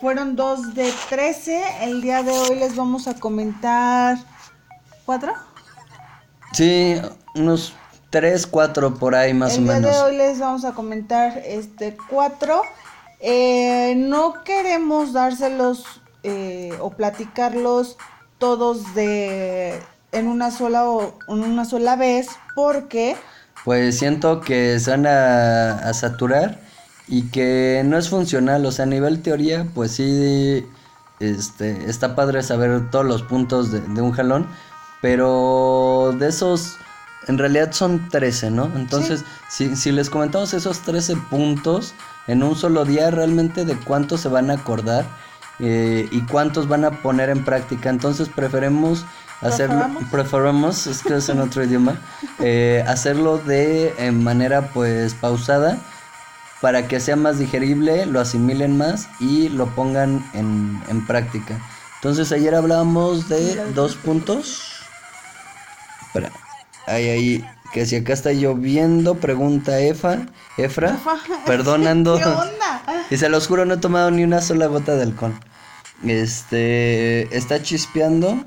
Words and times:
Fueron 0.00 0.34
dos 0.34 0.74
de 0.74 0.90
13. 1.10 1.62
El 1.82 2.00
día 2.00 2.22
de 2.22 2.32
hoy 2.32 2.56
les 2.56 2.74
vamos 2.74 3.06
a 3.06 3.14
comentar. 3.14 4.16
¿Cuatro? 5.04 5.34
Sí, 6.52 6.94
unos 7.34 7.74
tres, 8.08 8.46
cuatro 8.46 8.94
por 8.94 9.14
ahí 9.14 9.34
más 9.34 9.58
el 9.58 9.64
o 9.64 9.66
menos. 9.66 9.76
El 9.76 9.82
día 9.82 9.92
de 9.92 10.02
hoy 10.02 10.16
les 10.16 10.38
vamos 10.38 10.64
a 10.64 10.72
comentar 10.72 11.36
este 11.44 11.98
cuatro. 12.08 12.62
Eh, 13.20 13.92
no 13.96 14.42
queremos 14.42 15.12
dárselos 15.12 16.00
eh, 16.22 16.72
o 16.80 16.90
platicarlos 16.90 17.98
todos 18.38 18.94
de 18.94 19.78
en 20.12 20.26
una 20.28 20.50
sola 20.50 20.88
o 20.88 21.18
en 21.28 21.42
una 21.44 21.66
sola 21.66 21.96
vez 21.96 22.28
porque 22.54 23.16
pues 23.64 23.98
siento 23.98 24.40
que 24.40 24.80
se 24.80 24.90
van 24.90 25.06
a, 25.06 25.72
a 25.80 25.92
saturar 25.92 26.58
y 27.10 27.22
que 27.22 27.82
no 27.84 27.98
es 27.98 28.08
funcional, 28.08 28.64
o 28.64 28.70
sea, 28.70 28.84
a 28.84 28.88
nivel 28.88 29.20
teoría, 29.20 29.66
pues 29.74 29.90
sí, 29.90 30.64
este, 31.18 31.90
está 31.90 32.14
padre 32.14 32.42
saber 32.44 32.88
todos 32.90 33.04
los 33.04 33.22
puntos 33.22 33.72
de, 33.72 33.80
de 33.80 34.00
un 34.00 34.12
jalón, 34.12 34.46
pero 35.02 36.14
de 36.16 36.28
esos, 36.28 36.76
en 37.26 37.36
realidad 37.36 37.72
son 37.72 38.08
13, 38.08 38.52
¿no? 38.52 38.70
Entonces, 38.76 39.24
sí. 39.48 39.70
si, 39.70 39.76
si 39.76 39.92
les 39.92 40.08
comentamos 40.08 40.54
esos 40.54 40.78
13 40.80 41.16
puntos 41.28 41.94
en 42.28 42.44
un 42.44 42.54
solo 42.54 42.84
día, 42.84 43.10
realmente 43.10 43.64
de 43.64 43.74
cuántos 43.74 44.20
se 44.20 44.28
van 44.28 44.48
a 44.50 44.54
acordar 44.54 45.04
eh, 45.58 46.08
y 46.12 46.20
cuántos 46.26 46.68
van 46.68 46.84
a 46.84 47.02
poner 47.02 47.28
en 47.28 47.44
práctica, 47.44 47.90
entonces 47.90 48.28
preferemos 48.28 49.04
hacerlo, 49.40 49.84
preferamos, 50.12 50.86
es 50.86 51.02
que 51.02 51.16
es 51.16 51.28
en 51.28 51.40
otro 51.40 51.64
idioma, 51.64 51.98
eh, 52.38 52.84
hacerlo 52.86 53.38
de 53.38 53.94
eh, 53.98 54.12
manera 54.12 54.70
pues 54.72 55.14
pausada 55.14 55.80
para 56.60 56.88
que 56.88 57.00
sea 57.00 57.16
más 57.16 57.38
digerible, 57.38 58.06
lo 58.06 58.20
asimilen 58.20 58.76
más 58.76 59.08
y 59.18 59.48
lo 59.48 59.74
pongan 59.74 60.24
en, 60.34 60.80
en 60.88 61.06
práctica. 61.06 61.58
Entonces 61.96 62.32
ayer 62.32 62.54
hablábamos 62.54 63.28
de 63.28 63.56
dos 63.72 63.96
puntos. 63.96 64.82
Espera, 66.06 66.30
ahí, 66.86 67.08
ahí, 67.08 67.44
que 67.72 67.86
si 67.86 67.96
acá 67.96 68.12
está 68.12 68.32
lloviendo, 68.32 69.16
pregunta 69.16 69.80
Efa, 69.80 70.26
Efra, 70.56 70.98
perdonando. 71.46 72.16
¿Qué 72.16 72.24
onda? 72.24 72.82
Y 73.10 73.16
se 73.16 73.28
los 73.28 73.46
juro, 73.46 73.64
no 73.64 73.74
he 73.74 73.78
tomado 73.78 74.10
ni 74.10 74.24
una 74.24 74.40
sola 74.40 74.66
gota 74.66 74.96
de 74.96 75.02
alcohol. 75.02 75.38
Este, 76.04 77.36
está 77.36 77.62
chispeando. 77.62 78.44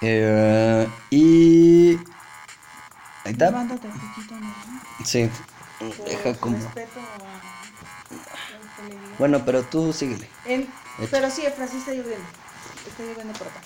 Eh, 0.00 0.88
y... 1.10 1.96
Ahí 3.24 3.32
está. 3.32 3.66
Sí. 5.04 5.30
Deja 5.80 6.34
como... 6.34 6.58
Bueno, 9.18 9.44
pero 9.44 9.62
tú 9.64 9.92
síguele. 9.92 10.28
En... 10.44 10.68
Pero 11.10 11.30
sí, 11.30 11.42
sí 11.42 11.78
está 11.78 11.92
lloviendo. 11.92 12.26
Está 12.86 13.02
lloviendo 13.02 13.32
por 13.38 13.48
acá. 13.48 13.60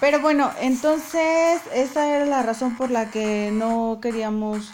Pero 0.00 0.20
bueno, 0.20 0.52
entonces 0.60 1.60
esa 1.72 2.08
era 2.08 2.26
la 2.26 2.42
razón 2.42 2.76
por 2.76 2.90
la 2.90 3.10
que 3.10 3.50
no 3.52 4.00
queríamos 4.02 4.72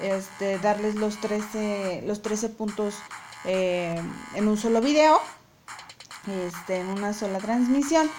este, 0.00 0.58
darles 0.58 0.96
los 0.96 1.20
13, 1.20 2.02
los 2.06 2.20
13 2.22 2.50
puntos 2.50 2.96
eh, 3.44 4.00
en 4.34 4.48
un 4.48 4.58
solo 4.58 4.80
video, 4.80 5.20
este, 6.46 6.80
en 6.80 6.88
una 6.88 7.12
sola 7.12 7.38
transmisión. 7.38 8.10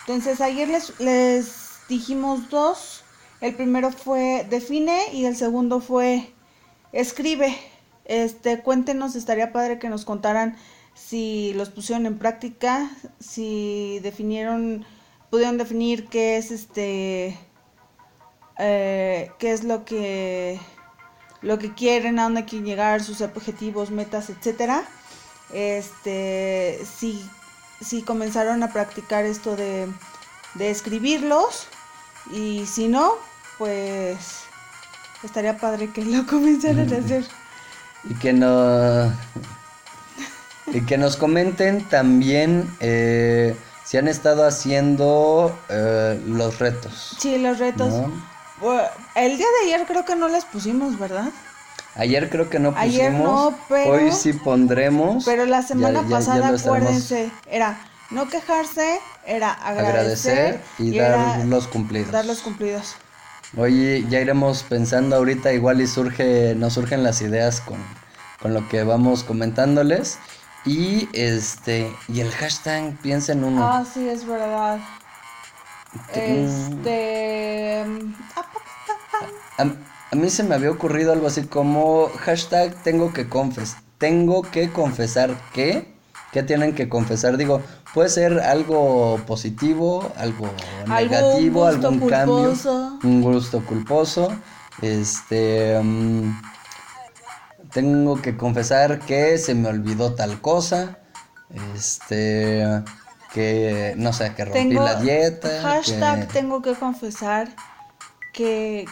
Entonces 0.00 0.40
ayer 0.40 0.68
les, 0.68 0.98
les 1.00 1.80
dijimos 1.88 2.50
dos. 2.50 3.02
El 3.40 3.54
primero 3.54 3.90
fue 3.90 4.46
define 4.48 5.12
y 5.12 5.26
el 5.26 5.36
segundo 5.36 5.80
fue 5.80 6.32
escribe. 7.00 7.56
Este, 8.04 8.60
cuéntenos, 8.60 9.16
estaría 9.16 9.52
padre 9.52 9.78
que 9.78 9.88
nos 9.88 10.04
contaran 10.04 10.56
si 10.94 11.52
los 11.54 11.68
pusieron 11.70 12.06
en 12.06 12.18
práctica, 12.18 12.90
si 13.20 13.98
definieron, 14.02 14.86
pudieron 15.30 15.58
definir 15.58 16.06
qué 16.06 16.36
es 16.38 16.50
este, 16.50 17.38
eh, 18.58 19.30
qué 19.38 19.52
es 19.52 19.64
lo 19.64 19.84
que, 19.84 20.58
lo 21.42 21.58
que 21.58 21.74
quieren, 21.74 22.18
a 22.18 22.24
dónde 22.24 22.44
quieren 22.44 22.66
llegar, 22.66 23.02
sus 23.02 23.20
objetivos, 23.20 23.90
metas, 23.90 24.30
etcétera. 24.30 24.84
Este, 25.52 26.80
si, 26.84 27.20
si 27.80 28.02
comenzaron 28.02 28.62
a 28.62 28.72
practicar 28.72 29.26
esto 29.26 29.54
de, 29.54 29.86
de 30.54 30.70
escribirlos 30.70 31.66
y 32.32 32.64
si 32.66 32.88
no, 32.88 33.12
pues 33.58 34.46
estaría 35.26 35.58
padre 35.58 35.90
que 35.92 36.04
lo 36.04 36.26
comenzaran 36.26 36.92
a 36.92 36.96
hacer. 36.98 37.24
Y 38.08 38.14
que 38.14 38.32
no 38.32 39.12
y 40.72 40.80
que 40.82 40.96
nos 40.98 41.16
comenten 41.16 41.82
también 41.88 42.68
eh, 42.80 43.56
si 43.84 43.96
han 43.98 44.06
estado 44.08 44.46
haciendo 44.46 45.56
eh, 45.68 46.20
los 46.26 46.58
retos. 46.58 47.16
Sí, 47.18 47.38
los 47.38 47.58
retos. 47.58 47.92
¿no? 47.92 48.12
Bueno, 48.60 48.82
el 49.14 49.36
día 49.36 49.46
de 49.60 49.66
ayer 49.74 49.86
creo 49.86 50.04
que 50.04 50.14
no 50.16 50.28
les 50.28 50.44
pusimos, 50.44 50.98
¿verdad? 50.98 51.30
Ayer 51.96 52.28
creo 52.30 52.48
que 52.50 52.58
no 52.58 52.72
pusimos. 52.74 52.94
Ayer 52.94 53.12
no, 53.12 53.58
pero- 53.68 53.90
Hoy 53.90 54.12
sí 54.12 54.32
pondremos. 54.34 55.24
Pero 55.24 55.46
la 55.46 55.62
semana 55.62 56.02
Ya- 56.02 56.02
ya- 56.02 56.08
ya 56.08 56.16
pasada, 56.16 56.48
acuérdense, 56.48 57.30
era 57.50 57.78
no 58.10 58.28
quejarse, 58.28 59.00
era 59.26 59.52
agradecer, 59.52 60.38
Agradecer 60.38 60.60
y 60.78 60.96
dar 60.98 61.44
los 61.46 61.66
cumplidos. 61.68 62.12
dar 62.12 62.24
los 62.24 62.38
cumplidos. 62.40 62.94
Hoy 63.56 64.06
ya 64.10 64.20
iremos 64.20 64.62
pensando 64.62 65.16
ahorita, 65.16 65.52
igual 65.52 65.80
y 65.80 65.86
surge, 65.86 66.54
nos 66.56 66.74
surgen 66.74 67.02
las 67.02 67.22
ideas 67.22 67.60
con, 67.60 67.78
con 68.40 68.54
lo 68.54 68.68
que 68.68 68.82
vamos 68.82 69.24
comentándoles. 69.24 70.18
Y 70.64 71.08
este, 71.12 71.90
y 72.08 72.20
el 72.20 72.30
hashtag 72.32 72.96
piensa 73.00 73.32
en 73.32 73.44
uno. 73.44 73.66
Ah, 73.66 73.84
sí, 73.84 74.08
es 74.08 74.26
verdad. 74.26 74.80
Este. 76.12 77.84
ah, 78.34 78.44
A, 79.58 79.62
a 80.12 80.16
mí 80.16 80.28
se 80.30 80.42
me 80.42 80.54
había 80.54 80.70
ocurrido 80.70 81.12
algo 81.12 81.26
así 81.28 81.44
como 81.44 82.08
hashtag 82.18 82.74
tengo 82.82 83.12
que 83.12 83.28
confes, 83.28 83.76
tengo 83.98 84.42
que 84.42 84.70
confesar 84.70 85.36
que, 85.52 85.94
¿qué 86.32 86.42
tienen 86.42 86.74
que 86.74 86.88
confesar? 86.88 87.36
Digo, 87.36 87.62
puede 87.96 88.10
ser 88.10 88.40
algo 88.40 89.18
positivo, 89.26 90.12
algo 90.18 90.50
negativo, 90.86 91.62
gusto 91.64 91.88
algún 91.88 91.98
culposo. 92.00 92.10
cambio, 92.10 93.10
un 93.10 93.22
gusto 93.22 93.64
culposo, 93.64 94.28
este, 94.82 95.80
mm, 95.82 96.40
tengo 97.72 98.20
que 98.20 98.36
confesar 98.36 98.98
que 99.00 99.38
se 99.38 99.54
me 99.54 99.68
olvidó 99.70 100.12
tal 100.14 100.42
cosa, 100.42 100.98
este, 101.74 102.66
que 103.32 103.94
no 103.96 104.12
sé, 104.12 104.34
que 104.34 104.44
rompí 104.44 104.58
Tengo. 104.68 104.82
la 104.84 104.96
dieta, 104.96 105.48
Hashtag 105.62 106.26
que- 106.26 106.32
tengo 106.34 106.60
que 106.60 106.74
confesar 106.74 107.48
que 108.34 108.84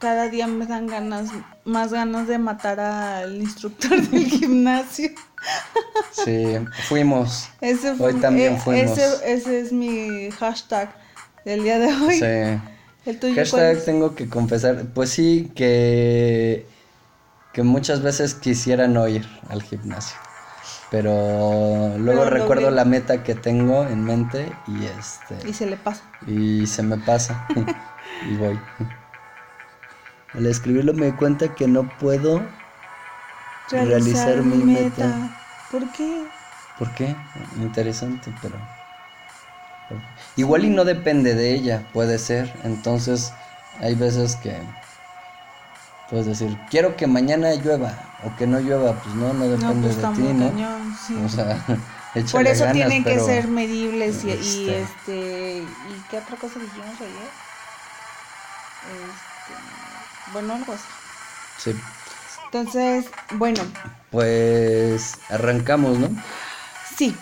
cada 0.00 0.28
día 0.28 0.48
me 0.48 0.66
dan 0.66 0.88
ganas, 0.88 1.30
más 1.64 1.92
ganas 1.92 2.26
de 2.26 2.38
matar 2.38 2.80
al 2.80 3.36
instructor 3.40 4.00
del 4.08 4.24
gimnasio. 4.30 5.10
Sí, 6.12 6.56
fuimos. 6.88 7.48
Ese 7.60 7.94
Hoy 7.98 8.14
también 8.14 8.54
eh, 8.54 8.60
fuimos. 8.62 8.98
Ese, 8.98 9.32
ese 9.32 9.60
es 9.60 9.72
mi 9.72 10.30
hashtag 10.32 10.94
del 11.44 11.62
día 11.62 11.78
de 11.78 11.92
hoy. 11.92 12.18
Sí. 12.18 12.60
El 13.06 13.20
tuyo 13.20 13.36
Hashtag 13.36 13.84
tengo 13.84 14.16
que 14.16 14.28
confesar, 14.28 14.84
pues 14.92 15.10
sí, 15.10 15.52
que, 15.54 16.66
que 17.52 17.62
muchas 17.62 18.02
veces 18.02 18.34
quisiera 18.34 18.88
no 18.88 19.06
ir 19.06 19.24
al 19.48 19.62
gimnasio. 19.62 20.16
Pero 20.90 21.94
luego 21.98 22.24
Pero 22.24 22.30
recuerdo 22.30 22.70
la 22.72 22.84
meta 22.84 23.22
que 23.22 23.34
tengo 23.36 23.84
en 23.84 24.04
mente 24.04 24.52
y 24.66 24.86
este 24.86 25.48
Y 25.48 25.52
se 25.52 25.66
le 25.66 25.76
pasa. 25.76 26.02
y 26.26 26.66
se 26.66 26.82
me 26.82 26.96
pasa 26.96 27.46
y 28.28 28.36
voy. 28.36 28.58
Al 30.34 30.46
escribirlo 30.46 30.92
me 30.92 31.06
di 31.06 31.12
cuenta 31.12 31.54
que 31.54 31.66
no 31.68 31.88
puedo 31.98 32.42
realizar, 33.70 34.42
mi 34.42 34.64
meta. 34.64 35.30
¿Por 35.70 35.90
qué? 35.92 36.26
¿Por 36.78 36.94
qué? 36.94 37.16
Interesante, 37.56 38.32
pero... 38.40 38.58
Igual 40.36 40.64
y 40.64 40.70
no 40.70 40.84
depende 40.84 41.34
de 41.34 41.54
ella, 41.54 41.82
puede 41.92 42.18
ser. 42.18 42.52
Entonces, 42.64 43.32
hay 43.80 43.94
veces 43.94 44.36
que... 44.36 44.62
Puedes 46.10 46.26
decir, 46.26 46.56
quiero 46.70 46.96
que 46.96 47.08
mañana 47.08 47.52
llueva 47.54 47.92
o 48.24 48.36
que 48.36 48.46
no 48.46 48.60
llueva. 48.60 48.94
Pues 49.02 49.14
no, 49.16 49.32
no 49.32 49.46
No, 49.46 49.48
depende 49.48 49.88
pues 49.88 49.96
de 49.96 50.02
ti, 50.14 50.22
¿no? 50.34 50.50
cañón, 50.50 50.94
sí. 50.94 51.14
O 51.24 51.28
sea, 51.28 51.64
Por 52.32 52.46
eso 52.46 52.64
ganas, 52.64 52.74
tienen 52.74 53.04
que 53.04 53.18
ser 53.18 53.48
medibles 53.48 54.22
y, 54.24 54.28
y, 54.28 54.30
este- 54.30 54.82
este 54.82 55.62
y 55.62 56.04
qué 56.08 56.18
otra 56.18 56.36
cosa 56.36 56.60
dijimos 56.60 57.00
ayer. 57.00 57.30
Este, 58.82 59.54
bueno, 60.32 60.54
algo 60.54 60.72
así. 60.72 60.84
Sí. 61.58 61.72
Entonces, 62.46 63.06
bueno, 63.34 63.62
Pues 64.10 65.14
arrancamos, 65.28 65.98
¿no? 65.98 66.08
sí. 66.96 67.14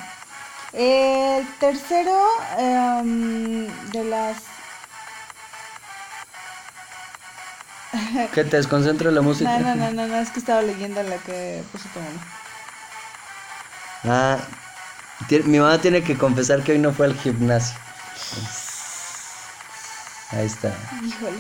El 0.73 1.47
tercero 1.61 2.17
em, 2.59 3.67
de 3.93 4.05
las 4.05 4.37
Que 8.35 8.43
te 8.45 8.57
desconcentra 8.57 9.11
la 9.13 9.21
música. 9.23 9.59
No, 9.59 9.75
no, 9.75 9.77
no, 9.77 9.93
no, 9.93 10.07
no, 10.09 10.17
es 10.17 10.31
que 10.31 10.41
estaba 10.41 10.63
leyendo 10.63 11.01
la 11.05 11.17
que 11.19 11.63
puso 11.71 11.89
tu 11.95 12.01
mamá. 12.01 12.21
Ah, 14.05 14.39
mi 15.45 15.59
mamá 15.59 15.81
tiene 15.81 16.03
que 16.03 16.19
confesar 16.19 16.63
que 16.63 16.73
hoy 16.73 16.79
no 16.79 16.93
fue 16.93 17.07
al 17.07 17.15
gimnasio. 17.15 17.79
Ahí 20.33 20.47
está. 20.47 20.75
Híjole. 21.05 21.39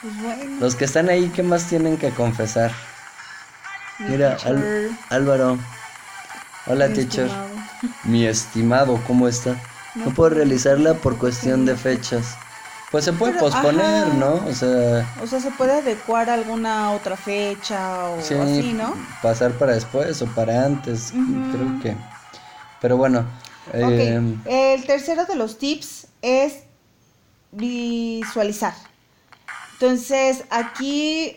Pues 0.00 0.22
bueno. 0.22 0.56
Los 0.60 0.76
que 0.76 0.84
están 0.84 1.08
ahí, 1.08 1.28
¿qué 1.34 1.42
más 1.42 1.66
tienen 1.66 1.98
que 1.98 2.10
confesar? 2.10 2.70
Mira, 3.98 4.36
Álvaro. 5.10 5.58
Hola, 6.66 6.88
teacher. 6.92 7.28
Mi 8.04 8.26
estimado, 8.26 9.00
¿cómo 9.06 9.26
está? 9.26 9.56
No, 9.94 10.14
puedo 10.14 10.30
realizarla 10.30 10.94
por 10.94 11.18
cuestión 11.18 11.66
de 11.66 11.76
fechas. 11.76 12.36
Pues 12.90 13.04
se 13.04 13.12
puede 13.12 13.34
posponer, 13.34 14.14
¿no? 14.14 14.34
O 14.46 14.54
sea... 14.54 15.06
O 15.22 15.26
sea, 15.26 15.40
se 15.40 15.50
puede 15.50 15.72
adecuar 15.72 16.30
a 16.30 16.34
alguna 16.34 16.92
otra 16.92 17.16
fecha 17.16 18.04
o 18.04 18.18
así, 18.18 18.72
¿no? 18.72 18.94
Pasar 19.22 19.52
para 19.52 19.74
después 19.74 20.22
o 20.22 20.26
para 20.26 20.64
antes, 20.64 21.12
creo 21.12 21.80
que... 21.82 21.96
Pero 22.80 22.96
bueno. 22.96 23.26
Em, 23.72 24.40
El 24.46 24.86
tercero 24.86 25.26
de 25.26 25.34
los 25.34 25.58
tips 25.58 26.06
es 26.22 26.62
visualizar. 27.50 28.74
Entonces, 29.72 30.44
aquí... 30.50 31.36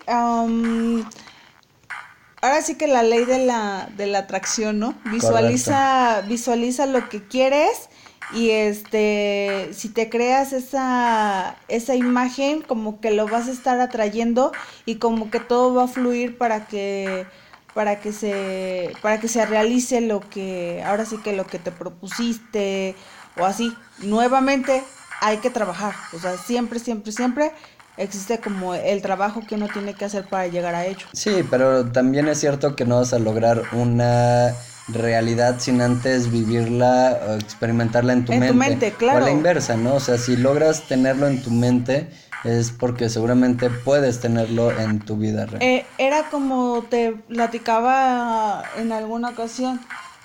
ahora 2.42 2.62
sí 2.62 2.76
que 2.76 2.88
la 2.88 3.04
ley 3.04 3.26
de 3.26 3.46
la, 3.46 3.90
de 3.96 4.08
la 4.08 4.20
atracción, 4.20 4.80
¿no? 4.80 4.96
Visualiza, 5.06 6.22
visualiza 6.22 6.86
lo 6.86 7.08
que 7.10 7.24
quieres 7.24 7.90
y 8.34 8.52
este 8.52 9.70
si 9.74 9.90
te 9.90 10.10
creas 10.10 10.54
esa 10.54 11.58
esa 11.68 11.96
imagen 11.96 12.62
como 12.62 13.02
que 13.02 13.12
lo 13.12 13.28
vas 13.28 13.48
a 13.48 13.52
estar 13.52 13.80
atrayendo 13.80 14.52
y 14.86 14.96
como 14.96 15.30
que 15.30 15.40
todo 15.40 15.74
va 15.74 15.84
a 15.84 15.88
fluir 15.88 16.38
para 16.38 16.66
que 16.66 17.26
para 17.74 18.00
que 18.00 18.14
se 18.14 18.94
para 19.02 19.20
que 19.20 19.28
se 19.28 19.46
realice 19.46 20.02
lo 20.02 20.22
que 20.22 20.82
ahora 20.86 21.06
sí 21.06 21.18
que 21.18 21.34
lo 21.34 21.46
que 21.46 21.60
te 21.60 21.72
propusiste 21.72 22.96
o 23.38 23.46
así 23.46 23.76
nuevamente 24.00 24.84
hay 25.20 25.38
que 25.38 25.50
trabajar 25.50 25.94
o 26.14 26.20
sea 26.20 26.38
siempre 26.38 26.80
siempre 26.80 27.12
siempre 27.12 27.52
existe 28.02 28.40
como 28.40 28.74
el 28.74 29.02
trabajo 29.02 29.42
que 29.48 29.56
uno 29.56 29.68
tiene 29.68 29.94
que 29.94 30.06
hacer 30.06 30.26
para 30.26 30.48
llegar 30.48 30.76
a 30.76 30.86
ello 30.86 31.06
sí 31.14 31.46
pero 31.50 31.86
también 31.92 32.28
es 32.28 32.40
cierto 32.40 32.76
que 32.76 32.86
no 32.86 32.98
vas 32.98 33.14
a 33.14 33.20
lograr 33.20 33.64
una 33.74 34.54
realidad 34.88 35.60
sin 35.60 35.82
antes 35.82 36.32
vivirla 36.32 37.20
o 37.28 37.34
experimentarla 37.36 38.14
en 38.14 38.26
tu 38.26 38.32
mente. 38.32 38.48
Tu 38.48 38.54
mente 38.54 38.92
claro. 38.94 39.20
O 39.20 39.26
la 39.26 39.32
inversa, 39.32 39.78
¿no? 39.78 39.96
O 39.96 40.00
sea, 40.00 40.18
si 40.18 40.36
logras 40.36 40.88
tenerlo 40.88 41.28
en 41.28 41.42
tu 41.42 41.52
mente 41.52 42.08
es 42.44 42.72
porque 42.72 43.10
seguramente 43.10 43.70
puedes 43.70 44.20
tenerlo 44.20 44.72
en 44.72 45.00
tu 45.00 45.18
vida 45.18 45.46
real. 45.46 45.62
Eh, 45.62 45.86
era 45.98 46.30
como 46.30 46.84
te 46.90 47.14
platicaba 47.14 48.64
en 48.78 48.92
alguna 48.92 49.30
ocasión, 49.30 49.80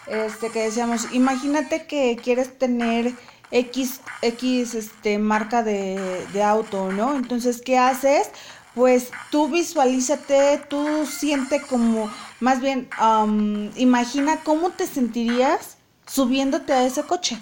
este 0.07 0.51
que 0.51 0.63
decíamos, 0.63 1.13
imagínate 1.13 1.87
que 1.87 2.17
quieres 2.23 2.57
tener 2.59 3.13
X, 3.51 4.01
X 4.23 4.75
este, 4.75 5.19
marca 5.19 5.63
de, 5.63 6.27
de 6.33 6.43
auto, 6.43 6.93
¿no? 6.93 7.17
Entonces, 7.17 7.63
¿qué 7.65 7.79
haces? 7.79 8.31
Pues 8.75 9.11
tú 9.31 9.49
visualízate, 9.49 10.63
tú 10.69 11.07
siente 11.07 11.63
como 11.63 12.11
más 12.41 12.61
bien, 12.61 12.89
imagina 13.77 14.41
cómo 14.45 14.71
te 14.71 14.87
sentirías 14.87 15.79
subiéndote 16.07 16.73
a 16.73 16.87
ese 16.87 17.03
coche. 17.03 17.39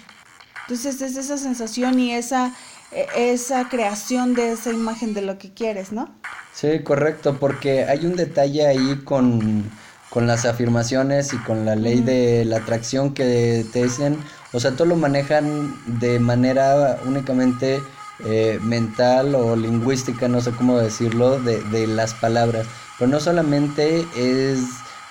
Entonces 0.61 1.01
es 1.01 1.17
esa 1.17 1.37
sensación 1.37 1.99
y 1.99 2.13
esa, 2.13 2.53
e, 2.91 3.33
esa 3.33 3.67
creación 3.69 4.33
de 4.33 4.53
esa 4.53 4.71
imagen 4.71 5.13
de 5.13 5.21
lo 5.21 5.37
que 5.37 5.53
quieres, 5.53 5.91
¿no? 5.91 6.09
Sí, 6.53 6.79
correcto, 6.83 7.37
porque 7.39 7.83
hay 7.83 8.05
un 8.05 8.15
detalle 8.15 8.65
ahí 8.65 9.01
con, 9.03 9.69
las 10.15 10.45
afirmaciones 10.45 11.33
y 11.33 11.37
con 11.39 11.65
la 11.65 11.75
ley 11.75 11.99
de 11.99 12.45
la 12.45 12.59
atracción 12.59 13.13
que 13.13 13.65
te 13.73 13.83
dicen, 13.83 14.17
o 14.55 14.59
sea, 14.59 14.71
todo 14.71 14.87
lo 14.87 14.95
manejan 14.95 15.75
de 15.99 16.19
manera 16.19 16.97
únicamente 17.05 17.81
eh, 18.25 18.57
mental 18.63 19.35
o 19.35 19.55
lingüística, 19.55 20.29
no 20.29 20.39
sé 20.39 20.51
cómo 20.51 20.77
decirlo, 20.77 21.39
de, 21.39 21.61
de 21.63 21.87
las 21.87 22.13
palabras. 22.13 22.65
Pero 22.97 23.11
no 23.11 23.19
solamente 23.19 24.05
es 24.15 24.59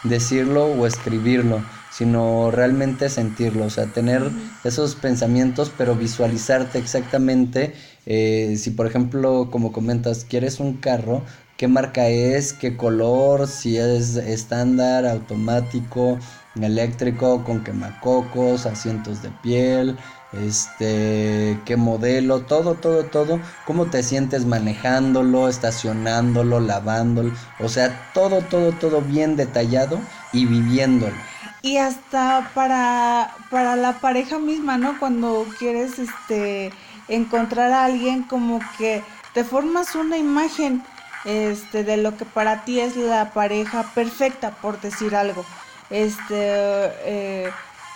decirlo 0.02 0.66
o 0.66 0.86
escribirlo, 0.86 1.62
sino 1.90 2.50
realmente 2.50 3.08
sentirlo, 3.10 3.66
o 3.66 3.70
sea, 3.70 3.86
tener 3.86 4.22
esos 4.64 4.94
pensamientos, 4.94 5.70
pero 5.76 5.94
visualizarte 5.94 6.78
exactamente, 6.78 7.74
eh, 8.06 8.56
si 8.58 8.70
por 8.70 8.86
ejemplo, 8.86 9.48
como 9.50 9.72
comentas, 9.72 10.26
quieres 10.28 10.58
un 10.58 10.74
carro, 10.78 11.22
qué 11.56 11.68
marca 11.68 12.08
es, 12.08 12.52
qué 12.52 12.76
color, 12.76 13.46
si 13.46 13.76
es 13.76 14.16
estándar, 14.16 15.06
automático, 15.06 16.18
eléctrico, 16.60 17.42
con 17.44 17.64
quemacocos, 17.64 18.66
asientos 18.66 19.22
de 19.22 19.30
piel, 19.42 19.96
este, 20.32 21.58
qué 21.64 21.76
modelo, 21.76 22.40
todo, 22.40 22.74
todo, 22.74 23.04
todo, 23.04 23.40
cómo 23.66 23.86
te 23.86 24.02
sientes 24.02 24.44
manejándolo, 24.46 25.48
estacionándolo, 25.48 26.60
lavándolo, 26.60 27.32
o 27.60 27.68
sea, 27.68 28.10
todo, 28.14 28.40
todo, 28.42 28.72
todo 28.72 29.00
bien 29.00 29.36
detallado 29.36 30.00
y 30.32 30.46
viviéndolo. 30.46 31.14
Y 31.62 31.78
hasta 31.78 32.50
para, 32.54 33.34
para 33.50 33.76
la 33.76 34.00
pareja 34.00 34.38
misma, 34.38 34.76
¿no? 34.76 34.98
Cuando 34.98 35.46
quieres, 35.58 35.98
este, 35.98 36.72
encontrar 37.08 37.72
a 37.72 37.84
alguien 37.84 38.24
como 38.24 38.60
que 38.78 39.02
te 39.32 39.44
formas 39.44 39.94
una 39.94 40.18
imagen, 40.18 40.82
este, 41.24 41.84
de 41.84 41.96
lo 41.96 42.16
que 42.16 42.24
para 42.24 42.64
ti 42.64 42.80
es 42.80 42.96
la 42.96 43.32
pareja 43.32 43.82
perfecta, 43.94 44.50
por 44.50 44.80
decir 44.80 45.16
algo. 45.16 45.44
Este, 45.90 46.34
eh, 46.36 47.50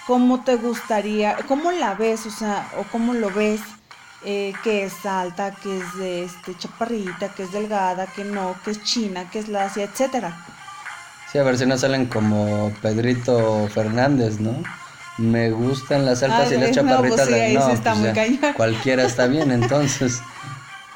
cómo 0.06 0.42
te 0.42 0.56
gustaría, 0.56 1.36
cómo 1.46 1.72
la 1.72 1.94
ves, 1.94 2.26
o 2.26 2.30
sea, 2.30 2.68
o 2.78 2.84
cómo 2.90 3.14
lo 3.14 3.30
ves, 3.30 3.60
eh, 4.24 4.52
que 4.64 4.84
es 4.84 5.06
alta, 5.06 5.54
que 5.54 5.78
es 5.78 5.98
de 5.98 6.24
este 6.24 6.56
chaparrita, 6.56 7.28
que 7.28 7.44
es 7.44 7.52
delgada, 7.52 8.06
que 8.06 8.24
no, 8.24 8.56
que 8.64 8.72
es 8.72 8.82
china, 8.82 9.30
que 9.30 9.38
es 9.38 9.48
lacia, 9.48 9.84
etcétera. 9.84 10.36
Sí, 11.30 11.38
a 11.38 11.42
ver 11.42 11.58
si 11.58 11.66
no 11.66 11.76
salen 11.76 12.06
como 12.06 12.72
Pedrito 12.80 13.68
Fernández, 13.68 14.40
¿no? 14.40 14.62
Me 15.18 15.50
gustan 15.50 16.06
las 16.06 16.22
altas 16.22 16.52
y 16.52 16.56
las 16.56 16.70
chaparritas. 16.70 17.28
No, 17.88 18.14
pues 18.14 18.54
cualquiera 18.54 19.04
está 19.04 19.26
bien, 19.28 19.50
entonces. 19.50 20.20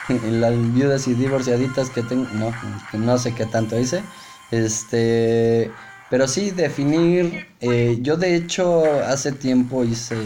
las 0.25 0.55
viudas 0.73 1.07
y 1.07 1.15
divorciaditas 1.15 1.91
que 1.91 2.03
tengo, 2.03 2.29
no, 2.33 2.53
no 2.93 3.19
sé 3.19 3.35
qué 3.35 3.47
tanto 3.47 3.79
hice. 3.79 4.03
Este, 4.51 5.71
pero 6.13 6.29
sí, 6.29 6.51
definir, 6.51 7.47
eh, 7.63 7.97
yo 8.03 8.19
de 8.19 8.37
hecho 8.37 8.85
hace 9.03 9.33
tiempo 9.33 9.83
hice, 9.83 10.17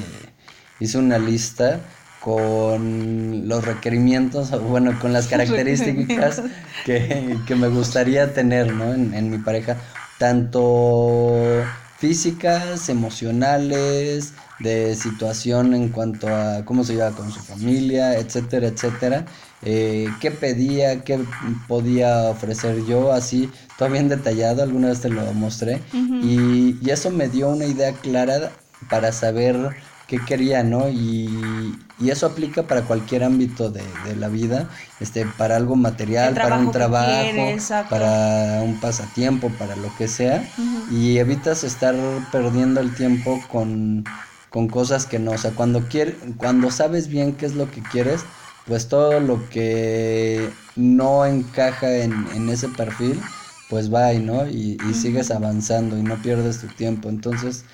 hice 0.80 0.98
una 0.98 1.16
lista 1.16 1.78
con 2.20 3.46
los 3.46 3.64
requerimientos, 3.64 4.50
bueno, 4.68 4.98
con 4.98 5.12
las 5.12 5.28
características 5.28 6.42
que, 6.84 7.38
me 7.50 7.68
gustaría 7.68 8.34
tener, 8.34 8.74
¿no? 8.74 8.92
En, 8.92 9.14
en 9.14 9.30
mi 9.30 9.38
pareja, 9.38 9.76
tanto 10.18 11.62
físicas, 12.06 12.88
emocionales, 12.88 14.32
de 14.60 14.94
situación 14.94 15.74
en 15.74 15.88
cuanto 15.88 16.28
a 16.28 16.64
cómo 16.64 16.84
se 16.84 16.94
lleva 16.94 17.10
con 17.10 17.32
su 17.32 17.40
familia, 17.40 18.16
etcétera, 18.16 18.68
etcétera. 18.68 19.26
Eh, 19.62 20.06
qué 20.20 20.30
pedía, 20.30 21.02
qué 21.02 21.18
podía 21.66 22.30
ofrecer 22.30 22.84
yo, 22.86 23.12
así, 23.12 23.50
todo 23.76 23.90
bien 23.90 24.08
detallado, 24.08 24.62
alguna 24.62 24.88
vez 24.88 25.00
te 25.00 25.08
lo 25.08 25.32
mostré. 25.32 25.82
y, 25.92 26.78
eso 26.88 27.10
me 27.10 27.28
dio 27.28 27.48
una 27.48 27.64
idea 27.66 27.92
clara 27.92 28.52
para 28.88 29.10
saber 29.10 29.56
qué 30.06 30.18
quería, 30.24 30.62
¿no? 30.62 30.88
Y, 30.88 31.76
eso 32.04 32.26
aplica 32.26 32.64
para 32.64 32.82
cualquier 32.82 33.24
ámbito 33.24 33.70
de, 33.70 33.82
la 34.16 34.28
vida, 34.28 34.68
este, 35.00 35.24
para 35.24 35.56
algo 35.56 35.76
material, 35.76 36.34
para 36.34 36.58
un 36.58 36.70
trabajo, 36.70 37.56
para 37.88 38.60
un 38.62 38.78
pasatiempo, 38.80 39.50
para 39.58 39.76
lo 39.76 39.94
que 39.96 40.06
sea. 40.06 40.46
Y 40.90 41.18
evitas 41.18 41.64
estar 41.64 41.94
perdiendo 42.30 42.80
el 42.80 42.94
tiempo 42.94 43.42
con, 43.50 44.04
con 44.50 44.68
cosas 44.68 45.06
que 45.06 45.18
no, 45.18 45.32
o 45.32 45.38
sea, 45.38 45.52
cuando, 45.52 45.88
quiere, 45.88 46.16
cuando 46.36 46.70
sabes 46.70 47.08
bien 47.08 47.32
qué 47.32 47.46
es 47.46 47.54
lo 47.54 47.70
que 47.70 47.82
quieres, 47.82 48.24
pues 48.66 48.88
todo 48.88 49.20
lo 49.20 49.48
que 49.48 50.50
no 50.74 51.24
encaja 51.24 51.96
en, 51.96 52.48
ese 52.50 52.68
perfil, 52.68 53.20
pues 53.70 53.92
va 53.92 54.12
y 54.12 54.18
¿no? 54.18 54.46
Y, 54.46 54.78
sigues 54.94 55.30
avanzando 55.30 55.96
y 55.96 56.02
no 56.02 56.16
pierdes 56.20 56.60
tu 56.60 56.66
tiempo. 56.68 57.08
Entonces, 57.08 57.64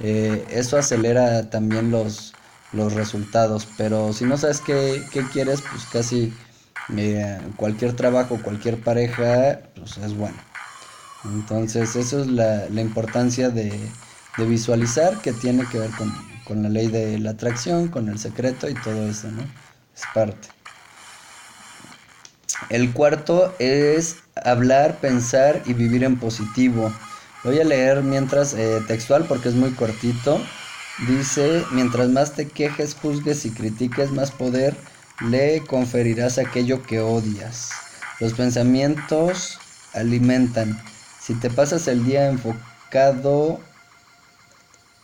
eh, 0.00 0.44
eso 0.50 0.78
acelera 0.78 1.50
también 1.50 1.90
los, 1.90 2.34
los 2.72 2.94
resultados. 2.94 3.68
Pero 3.76 4.12
si 4.12 4.24
no 4.24 4.36
sabes 4.36 4.60
qué, 4.60 5.02
quieres, 5.32 5.62
pues 5.62 5.84
casi 5.92 6.32
cualquier 7.56 7.94
trabajo, 7.94 8.40
cualquier 8.42 8.80
pareja, 8.80 9.60
pues 9.74 9.98
es 9.98 10.16
bueno. 10.16 10.36
Entonces, 11.24 11.94
eso 11.94 12.20
es 12.20 12.26
la, 12.26 12.68
la 12.68 12.80
importancia 12.80 13.48
de, 13.48 13.78
de, 14.36 14.46
visualizar 14.46 15.20
que 15.22 15.32
tiene 15.32 15.64
que 15.66 15.78
ver 15.78 15.90
con, 15.90 16.12
con 16.44 16.62
la 16.64 16.68
ley 16.68 16.88
de 16.88 17.18
la 17.20 17.30
atracción, 17.30 17.88
con 17.88 18.08
el 18.08 18.18
secreto 18.18 18.68
y 18.68 18.74
todo 18.74 19.08
eso, 19.08 19.30
¿no? 19.30 19.42
es 19.94 20.02
parte. 20.14 20.48
El 22.68 22.92
cuarto 22.92 23.54
es 23.58 24.16
hablar, 24.44 24.98
pensar 25.00 25.62
y 25.66 25.74
vivir 25.74 26.04
en 26.04 26.18
positivo. 26.18 26.92
Voy 27.44 27.58
a 27.60 27.64
leer 27.64 28.02
mientras 28.02 28.54
eh, 28.54 28.80
textual 28.86 29.24
porque 29.24 29.48
es 29.48 29.54
muy 29.54 29.72
cortito. 29.72 30.40
Dice, 30.98 31.64
mientras 31.72 32.10
más 32.10 32.34
te 32.34 32.48
quejes, 32.48 32.94
juzgues 32.94 33.44
y 33.46 33.50
critiques, 33.50 34.10
más 34.10 34.30
poder 34.30 34.76
le 35.20 35.62
conferirás 35.64 36.38
aquello 36.38 36.82
que 36.82 37.00
odias. 37.00 37.70
Los 38.20 38.34
pensamientos 38.34 39.58
alimentan. 39.94 40.80
Si 41.20 41.34
te 41.34 41.50
pasas 41.50 41.88
el 41.88 42.04
día 42.04 42.28
enfocado, 42.28 43.60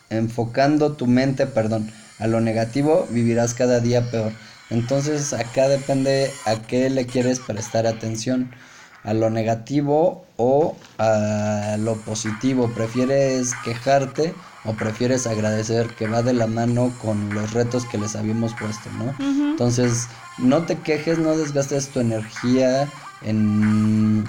enfocando 0.09 0.93
tu 0.93 1.07
mente, 1.07 1.47
perdón, 1.47 1.91
a 2.19 2.27
lo 2.27 2.39
negativo, 2.41 3.07
vivirás 3.09 3.53
cada 3.53 3.79
día 3.79 4.11
peor. 4.11 4.33
Entonces 4.69 5.33
acá 5.33 5.67
depende 5.67 6.31
a 6.45 6.55
qué 6.61 6.89
le 6.89 7.07
quieres 7.07 7.39
prestar 7.39 7.87
atención, 7.87 8.51
a 9.09 9.13
lo 9.15 9.31
negativo 9.31 10.23
o 10.37 10.75
a 10.99 11.77
lo 11.79 11.95
positivo. 11.95 12.69
¿Prefieres 12.75 13.53
quejarte 13.65 14.35
o 14.65 14.73
prefieres 14.73 15.25
agradecer 15.25 15.87
que 15.95 16.07
va 16.07 16.21
de 16.21 16.33
la 16.33 16.45
mano 16.45 16.93
con 17.01 17.33
los 17.33 17.53
retos 17.53 17.85
que 17.85 17.97
les 17.97 18.15
habíamos 18.15 18.53
puesto, 18.53 18.87
¿no? 18.99 19.15
Entonces, 19.49 20.07
no 20.37 20.61
te 20.61 20.77
quejes, 20.77 21.17
no 21.17 21.35
desgastes 21.35 21.89
tu 21.89 22.01
energía 22.01 22.87
en, 23.23 24.25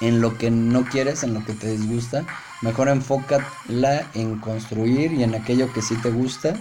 en 0.00 0.20
lo 0.20 0.36
que 0.36 0.50
no 0.50 0.84
quieres, 0.84 1.22
en 1.22 1.32
lo 1.32 1.42
que 1.46 1.54
te 1.54 1.68
disgusta. 1.68 2.26
Mejor 2.60 2.90
enfócala 2.90 4.06
en 4.12 4.38
construir 4.40 5.14
y 5.14 5.22
en 5.22 5.34
aquello 5.34 5.72
que 5.72 5.80
sí 5.80 5.94
te 6.02 6.10
gusta. 6.10 6.52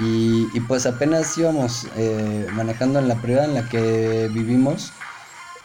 Y, 0.00 0.48
y 0.54 0.60
pues 0.66 0.86
apenas 0.86 1.38
íbamos 1.38 1.86
eh, 1.96 2.48
manejando 2.52 2.98
en 2.98 3.06
la 3.06 3.14
privada 3.14 3.44
en 3.44 3.54
la 3.54 3.68
que 3.68 4.28
vivimos. 4.32 4.92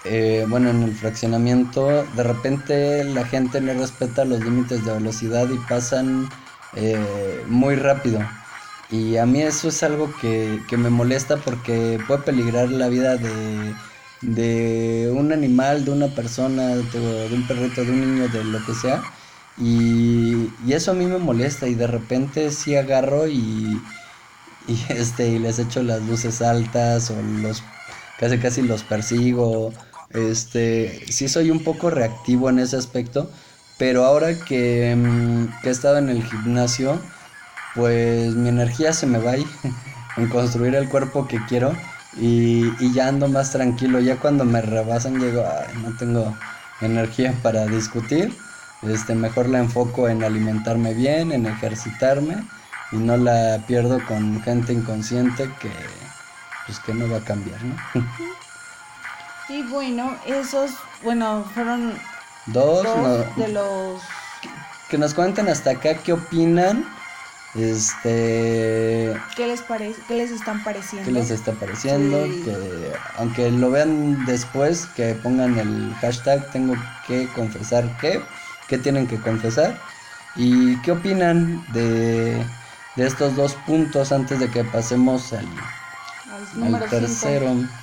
Eh, 0.05 0.45
bueno, 0.49 0.69
en 0.69 0.83
el 0.83 0.93
fraccionamiento, 0.93 2.03
de 2.15 2.23
repente 2.23 3.03
la 3.05 3.25
gente 3.25 3.61
no 3.61 3.73
respeta 3.73 4.25
los 4.25 4.41
límites 4.43 4.83
de 4.85 4.93
velocidad 4.93 5.47
y 5.49 5.57
pasan 5.69 6.29
eh, 6.75 7.43
muy 7.47 7.75
rápido. 7.75 8.19
Y 8.91 9.17
a 9.17 9.25
mí 9.25 9.41
eso 9.41 9.69
es 9.69 9.81
algo 9.83 10.13
que, 10.21 10.61
que 10.67 10.77
me 10.77 10.89
molesta 10.89 11.37
porque 11.37 11.99
puede 12.07 12.21
peligrar 12.23 12.69
la 12.69 12.89
vida 12.89 13.17
de, 13.17 13.73
de 14.21 15.11
un 15.15 15.31
animal, 15.31 15.85
de 15.85 15.91
una 15.91 16.07
persona, 16.07 16.75
de, 16.75 17.29
un 17.33 17.47
perrito, 17.47 17.83
de 17.83 17.91
un 17.91 18.01
niño, 18.01 18.27
de 18.29 18.43
lo 18.43 18.63
que 18.65 18.73
sea. 18.73 19.01
Y, 19.57 20.49
y 20.65 20.73
eso 20.73 20.91
a 20.91 20.93
mí 20.95 21.05
me 21.05 21.17
molesta 21.17 21.67
y 21.67 21.75
de 21.75 21.87
repente 21.87 22.51
sí 22.51 22.75
agarro 22.75 23.27
y, 23.27 23.81
y, 24.67 24.85
este, 24.89 25.29
y 25.29 25.39
les 25.39 25.59
echo 25.59 25.81
las 25.83 26.01
luces 26.03 26.41
altas 26.41 27.09
o 27.11 27.21
los 27.21 27.63
casi 28.19 28.37
casi 28.39 28.61
los 28.61 28.83
persigo. 28.83 29.73
Este, 30.11 31.05
sí 31.09 31.27
soy 31.27 31.51
un 31.51 31.63
poco 31.63 31.89
reactivo 31.89 32.49
en 32.49 32.59
ese 32.59 32.77
aspecto, 32.77 33.29
pero 33.77 34.05
ahora 34.05 34.33
que, 34.39 34.95
mm, 34.95 35.61
que 35.61 35.69
he 35.69 35.71
estado 35.71 35.97
en 35.97 36.09
el 36.09 36.23
gimnasio, 36.23 36.99
pues 37.75 38.35
mi 38.35 38.49
energía 38.49 38.93
se 38.93 39.07
me 39.07 39.19
va 39.19 39.31
ahí 39.31 39.45
en 40.17 40.27
construir 40.29 40.75
el 40.75 40.89
cuerpo 40.89 41.27
que 41.27 41.39
quiero 41.47 41.73
y, 42.17 42.71
y, 42.79 42.93
ya 42.93 43.07
ando 43.07 43.27
más 43.27 43.51
tranquilo. 43.51 43.99
Ya 43.99 44.17
cuando 44.17 44.45
me 44.45 44.61
rebasan 44.61 45.19
llego, 45.19 45.43
ay, 45.45 45.75
no 45.81 45.95
tengo 45.97 46.35
energía 46.81 47.33
para 47.41 47.65
discutir. 47.65 48.31
Este, 48.83 49.15
mejor 49.15 49.49
la 49.49 49.59
enfoco 49.59 50.09
en 50.09 50.23
alimentarme 50.23 50.93
bien, 50.93 51.31
en 51.31 51.45
ejercitarme 51.45 52.43
y 52.91 52.97
no 52.97 53.17
la 53.17 53.63
pierdo 53.65 53.99
con 54.07 54.41
gente 54.43 54.73
inconsciente 54.73 55.49
que 55.59 55.71
pues 56.65 56.79
que 56.79 56.93
no 56.93 57.09
va 57.09 57.17
a 57.17 57.21
cambiar, 57.21 57.61
¿no? 57.63 57.75
Y 59.53 59.61
bueno, 59.63 60.15
esos, 60.25 60.71
bueno, 61.03 61.45
fueron 61.53 61.93
dos, 62.47 62.83
dos 62.83 62.97
no, 62.97 63.43
de 63.43 63.47
los 63.49 64.01
que 64.89 64.97
nos 64.97 65.13
cuenten 65.13 65.47
hasta 65.47 65.71
acá 65.71 65.95
qué 66.03 66.13
opinan 66.13 66.83
este 67.55 69.15
¿Qué 69.35 69.45
les 69.47 69.61
parece? 69.61 70.01
¿Qué 70.07 70.15
les 70.15 70.31
están 70.31 70.63
pareciendo? 70.63 71.05
qué 71.05 71.11
les 71.11 71.29
está 71.29 71.51
pareciendo 71.53 72.25
Sí. 72.25 72.41
que 72.45 72.91
aunque 73.17 73.51
lo 73.51 73.69
vean 73.69 74.25
después 74.25 74.87
que 74.95 75.13
pongan 75.13 75.59
el 75.59 75.93
hashtag 76.01 76.49
tengo 76.51 76.73
que 77.07 77.27
confesar 77.35 77.83
que 77.99 78.23
qué 78.67 78.77
tienen 78.79 79.05
que 79.07 79.19
confesar 79.19 79.79
y 80.35 80.81
qué 80.81 80.93
opinan 80.93 81.63
de, 81.73 82.43
de 82.95 83.05
estos 83.05 83.35
dos 83.35 83.53
puntos 83.67 84.11
antes 84.11 84.39
de 84.39 84.49
que 84.49 84.63
pasemos 84.63 85.31
al, 85.33 85.45
Al 85.45 86.59
número 86.59 86.85
tercero 86.87 87.47
cinco. 87.49 87.73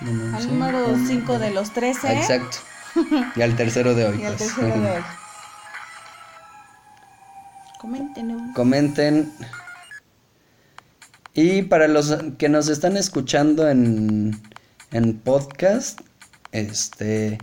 Bueno, 0.00 0.36
Al 0.36 0.42
sí, 0.42 0.48
número 0.48 0.84
con- 0.84 1.06
5 1.06 1.38
de 1.38 1.50
los 1.50 1.70
13. 1.72 2.12
exacto 2.18 2.58
y 3.36 3.42
al 3.42 3.56
tercero 3.56 3.94
de 3.94 4.06
hoy 4.06 4.20
Y 4.20 4.24
al 4.24 4.34
pues. 4.34 4.54
tercero 4.54 4.80
de 4.80 4.90
hoy. 4.90 5.02
Comenten. 7.78 8.52
comenten. 8.54 9.32
Y 11.34 11.62
para 11.62 11.86
los 11.88 12.16
que 12.38 12.48
nos 12.48 12.68
están 12.68 12.96
escuchando 12.96 13.68
en, 13.68 14.40
en 14.92 15.18
podcast, 15.18 16.00
este, 16.52 17.34
eh, 17.34 17.38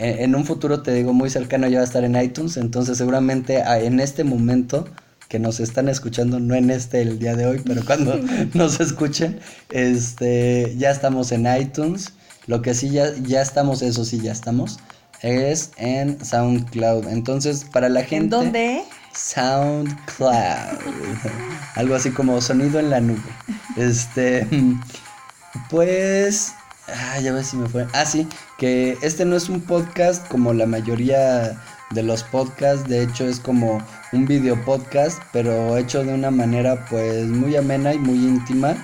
eh, 0.00 0.16
en 0.20 0.34
un 0.34 0.46
futuro 0.46 0.82
te 0.82 0.92
digo 0.94 1.12
muy 1.12 1.28
cercano 1.28 1.68
ya 1.68 1.78
va 1.78 1.82
a 1.82 1.84
estar 1.84 2.02
en 2.04 2.16
iTunes, 2.16 2.56
entonces 2.56 2.96
seguramente 2.96 3.62
ah, 3.62 3.78
en 3.78 4.00
este 4.00 4.24
momento 4.24 4.88
que 5.30 5.38
nos 5.38 5.60
están 5.60 5.88
escuchando, 5.88 6.40
no 6.40 6.56
en 6.56 6.70
este 6.70 7.00
el 7.00 7.20
día 7.20 7.36
de 7.36 7.46
hoy, 7.46 7.62
pero 7.64 7.84
cuando 7.84 8.18
nos 8.54 8.80
escuchen, 8.80 9.40
este, 9.70 10.74
ya 10.76 10.90
estamos 10.90 11.32
en 11.32 11.46
iTunes. 11.46 12.12
Lo 12.46 12.60
que 12.62 12.74
sí 12.74 12.90
ya, 12.90 13.14
ya 13.22 13.40
estamos, 13.40 13.80
eso 13.80 14.04
sí 14.04 14.20
ya 14.20 14.32
estamos, 14.32 14.80
es 15.22 15.70
en 15.76 16.22
SoundCloud. 16.22 17.06
Entonces, 17.06 17.64
para 17.64 17.88
la 17.88 18.02
gente... 18.02 18.24
¿En 18.24 18.28
dónde? 18.28 18.82
SoundCloud. 19.14 20.28
Algo 21.76 21.94
así 21.94 22.10
como 22.10 22.40
sonido 22.40 22.80
en 22.80 22.90
la 22.90 23.00
nube. 23.00 23.22
Este. 23.76 24.46
Pues. 25.68 26.52
Ah, 26.88 27.20
ya 27.20 27.32
ves 27.32 27.48
si 27.48 27.56
me 27.56 27.68
fue. 27.68 27.86
Ah, 27.92 28.04
sí. 28.04 28.26
Que 28.58 28.96
este 29.02 29.24
no 29.24 29.36
es 29.36 29.48
un 29.48 29.60
podcast 29.60 30.26
como 30.28 30.52
la 30.52 30.66
mayoría 30.66 31.60
de 31.90 32.02
los 32.02 32.22
podcasts. 32.24 32.88
De 32.88 33.02
hecho, 33.02 33.26
es 33.26 33.40
como 33.40 33.80
un 34.12 34.26
video 34.26 34.56
podcast. 34.64 35.22
Pero 35.32 35.76
hecho 35.76 36.04
de 36.04 36.14
una 36.14 36.30
manera, 36.30 36.86
pues, 36.86 37.26
muy 37.26 37.56
amena 37.56 37.94
y 37.94 37.98
muy 37.98 38.18
íntima. 38.18 38.76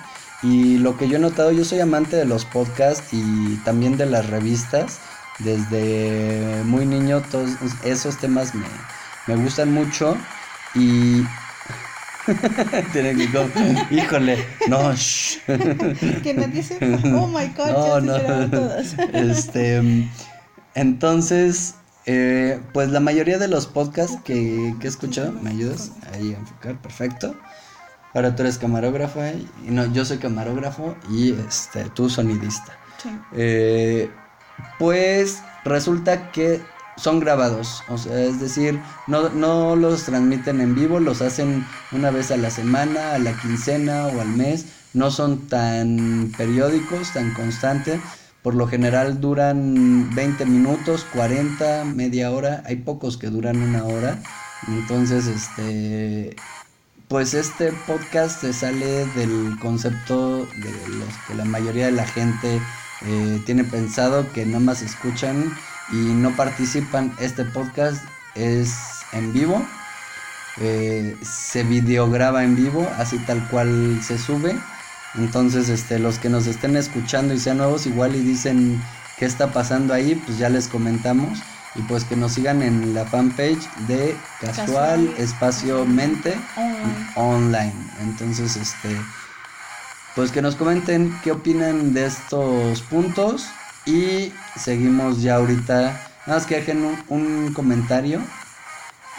Y 0.42 0.78
lo 0.78 0.96
que 0.96 1.08
yo 1.08 1.16
he 1.16 1.20
notado, 1.20 1.52
yo 1.52 1.64
soy 1.64 1.80
amante 1.80 2.16
de 2.16 2.24
los 2.24 2.44
podcasts 2.44 3.08
y 3.12 3.56
también 3.64 3.96
de 3.96 4.06
las 4.06 4.28
revistas. 4.28 4.98
Desde 5.38 6.62
muy 6.64 6.86
niño, 6.86 7.22
todos 7.30 7.50
esos 7.84 8.18
temas 8.18 8.54
me, 8.54 8.66
me 9.26 9.36
gustan 9.36 9.72
mucho 9.72 10.16
y 10.74 11.22
tiene 12.92 13.14
que 13.16 13.30
como, 13.30 13.48
híjole, 13.90 14.44
no, 14.68 14.94
shh. 14.94 15.38
Que 16.22 16.34
nadie 16.34 16.62
sepa. 16.62 16.86
Oh 17.14 17.26
my 17.28 17.48
god, 17.56 18.02
no, 18.02 18.16
ya 18.16 18.46
no. 18.46 18.50
todos. 18.50 18.94
Este, 19.12 20.08
entonces, 20.74 21.74
eh, 22.06 22.60
pues 22.72 22.90
la 22.90 23.00
mayoría 23.00 23.38
de 23.38 23.48
los 23.48 23.66
podcasts 23.66 24.18
que, 24.24 24.74
que 24.80 24.86
he 24.86 24.90
escuchado, 24.90 25.32
¿me 25.32 25.50
ayudas 25.50 25.92
ahí 26.12 26.32
a 26.34 26.38
enfocar? 26.38 26.80
Perfecto. 26.80 27.34
Ahora 28.14 28.34
tú 28.34 28.42
eres 28.42 28.56
camarógrafo 28.58 29.20
y 29.66 29.70
no, 29.70 29.92
yo 29.92 30.04
soy 30.04 30.18
camarógrafo 30.18 30.96
y 31.10 31.32
este, 31.32 31.84
tú 31.90 32.08
sonidista. 32.08 32.78
Sí. 33.02 33.10
Eh, 33.32 34.10
pues 34.78 35.42
resulta 35.64 36.30
que 36.30 36.62
son 36.96 37.20
grabados, 37.20 37.82
o 37.88 37.98
sea, 37.98 38.18
es 38.18 38.40
decir, 38.40 38.80
no, 39.06 39.28
no 39.28 39.76
los 39.76 40.04
transmiten 40.04 40.62
en 40.62 40.74
vivo, 40.74 40.98
los 40.98 41.20
hacen 41.20 41.66
una 41.92 42.10
vez 42.10 42.30
a 42.30 42.38
la 42.38 42.50
semana, 42.50 43.12
a 43.12 43.18
la 43.18 43.38
quincena 43.38 44.06
o 44.06 44.20
al 44.20 44.28
mes, 44.28 44.64
no 44.94 45.10
son 45.10 45.46
tan 45.46 46.32
periódicos, 46.38 47.12
tan 47.12 47.34
constantes, 47.34 48.00
por 48.46 48.54
lo 48.54 48.68
general 48.68 49.20
duran 49.20 50.14
20 50.14 50.46
minutos, 50.46 51.04
40, 51.12 51.82
media 51.84 52.30
hora, 52.30 52.62
hay 52.64 52.76
pocos 52.76 53.16
que 53.16 53.26
duran 53.26 53.60
una 53.60 53.82
hora, 53.82 54.22
entonces 54.68 55.26
este 55.26 56.36
pues 57.08 57.34
este 57.34 57.72
podcast 57.88 58.40
se 58.42 58.52
sale 58.52 59.04
del 59.16 59.58
concepto 59.58 60.46
de 60.46 60.70
los 60.90 61.08
que 61.26 61.34
la 61.34 61.44
mayoría 61.44 61.86
de 61.86 61.90
la 61.90 62.06
gente 62.06 62.60
eh, 63.04 63.42
tiene 63.46 63.64
pensado 63.64 64.32
que 64.32 64.46
nada 64.46 64.60
más 64.60 64.80
escuchan 64.80 65.52
y 65.90 65.96
no 65.96 66.30
participan. 66.36 67.12
Este 67.18 67.44
podcast 67.46 68.00
es 68.36 68.76
en 69.12 69.32
vivo, 69.32 69.60
eh, 70.58 71.16
se 71.20 71.64
videograba 71.64 72.44
en 72.44 72.54
vivo, 72.54 72.88
así 72.96 73.18
tal 73.26 73.48
cual 73.48 74.00
se 74.04 74.16
sube. 74.18 74.54
Entonces, 75.16 75.68
este, 75.68 75.98
los 75.98 76.18
que 76.18 76.28
nos 76.28 76.46
estén 76.46 76.76
escuchando 76.76 77.34
y 77.34 77.38
sean 77.38 77.58
nuevos 77.58 77.86
igual 77.86 78.14
y 78.14 78.20
dicen 78.20 78.82
qué 79.18 79.24
está 79.24 79.52
pasando 79.52 79.94
ahí, 79.94 80.14
pues 80.26 80.38
ya 80.38 80.48
les 80.48 80.68
comentamos. 80.68 81.38
Y 81.74 81.82
pues 81.82 82.04
que 82.04 82.16
nos 82.16 82.32
sigan 82.32 82.62
en 82.62 82.94
la 82.94 83.04
fanpage 83.04 83.68
de 83.86 84.16
Casual, 84.40 84.66
Casual. 84.66 85.14
Espacio 85.18 85.84
Mente 85.84 86.34
Online. 86.56 87.10
online. 87.16 87.74
Entonces, 88.00 88.56
este, 88.56 88.96
pues 90.14 90.30
que 90.30 90.40
nos 90.40 90.56
comenten 90.56 91.14
qué 91.22 91.32
opinan 91.32 91.92
de 91.92 92.06
estos 92.06 92.80
puntos 92.82 93.46
y 93.84 94.32
seguimos 94.56 95.20
ya 95.20 95.36
ahorita 95.36 96.06
Nada 96.26 96.40
más 96.40 96.46
que 96.46 96.56
dejen 96.56 96.84
un, 96.84 97.04
un 97.08 97.54
comentario 97.54 98.20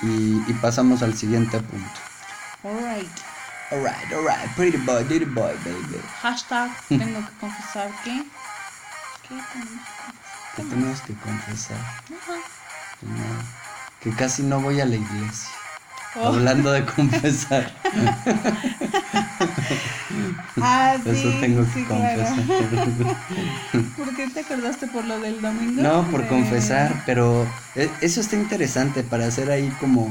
y, 0.03 0.43
y 0.45 0.53
pasamos 0.61 1.01
al 1.01 1.15
siguiente 1.15 1.57
punto. 1.61 1.99
Alright. 2.65 3.26
Alright, 3.71 4.11
alright, 4.13 4.47
pretty 4.55 4.77
boy, 4.77 5.03
pretty 5.05 5.25
boy, 5.25 5.53
baby. 5.65 5.99
Hashtag 6.21 6.71
tengo 6.89 7.19
que 7.19 7.33
confesar 7.39 7.91
que. 8.03 8.23
¿Qué? 9.27 9.35
Que 10.55 10.63
tenemos 10.63 11.01
que 11.01 11.13
confesar 11.15 11.77
Ajá. 11.77 12.39
que, 12.99 13.05
no- 13.07 13.43
que 14.01 14.11
casi 14.15 14.43
no 14.43 14.61
voy 14.61 14.79
a 14.79 14.85
la 14.85 14.95
iglesia. 14.95 15.49
Oh. 16.15 16.27
Hablando 16.29 16.71
de 16.71 16.83
confesar, 16.95 17.71
Ah, 20.61 20.95
sí. 21.03 21.09
eso 21.09 21.29
tengo 21.41 21.63
que 21.65 21.71
sí, 21.73 21.83
claro. 21.85 22.23
confesar. 22.23 23.15
¿Por 23.97 24.15
qué 24.15 24.27
te 24.29 24.39
acordaste 24.39 24.87
por 24.87 25.03
lo 25.05 25.19
del 25.19 25.41
domingo? 25.41 25.81
No, 25.81 26.03
por 26.09 26.21
Eh, 26.21 26.27
confesar, 26.27 27.03
pero 27.05 27.45
e- 27.75 27.91
eso 28.01 28.21
está 28.21 28.35
interesante 28.37 29.03
para 29.03 29.27
hacer 29.27 29.51
ahí 29.51 29.69
como 29.81 30.03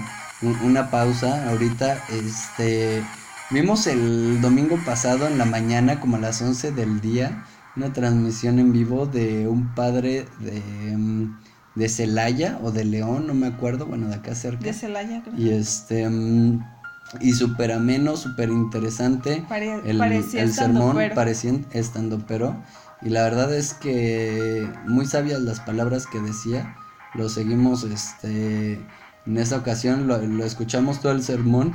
un- 0.42 0.58
una 0.62 0.90
pausa 0.90 1.48
ahorita. 1.48 2.04
Este, 2.10 3.02
vimos 3.50 3.86
el 3.86 4.40
domingo 4.40 4.78
pasado 4.84 5.26
en 5.26 5.38
la 5.38 5.44
mañana, 5.44 6.00
como 6.00 6.16
a 6.16 6.20
las 6.20 6.42
11 6.42 6.72
del 6.72 7.00
día, 7.00 7.44
una 7.76 7.92
transmisión 7.92 8.58
en 8.58 8.72
vivo 8.72 9.06
de 9.06 9.46
un 9.48 9.74
padre 9.74 10.26
de, 10.40 10.96
mm, 10.96 11.36
de 11.74 11.88
Celaya 11.88 12.58
o 12.62 12.70
de 12.72 12.84
León, 12.84 13.26
no 13.26 13.34
me 13.34 13.46
acuerdo, 13.48 13.86
bueno, 13.86 14.08
de 14.08 14.14
acá 14.16 14.34
cerca. 14.34 14.64
De 14.64 14.72
Celaya, 14.72 15.22
creo. 15.22 15.34
Y 15.36 15.50
este, 15.50 16.08
mm, 16.08 16.64
y 17.20 17.32
súper 17.32 17.72
ameno, 17.72 18.16
súper 18.16 18.48
interesante. 18.48 19.44
Pare- 19.48 19.80
el, 19.84 19.98
parecía 19.98 20.42
el 20.42 20.52
sermón 20.52 20.96
parecía 21.14 21.52
estando 21.72 22.18
pero 22.26 22.56
y 23.02 23.10
la 23.10 23.22
verdad 23.22 23.54
es 23.54 23.74
que 23.74 24.68
muy 24.86 25.06
sabias 25.06 25.40
las 25.42 25.60
palabras 25.60 26.06
que 26.06 26.18
decía 26.18 26.74
lo 27.14 27.28
seguimos 27.28 27.84
este 27.84 28.80
en 29.26 29.36
esa 29.36 29.58
ocasión 29.58 30.06
lo, 30.08 30.18
lo 30.18 30.44
escuchamos 30.44 31.00
todo 31.00 31.12
el 31.12 31.22
sermón 31.22 31.74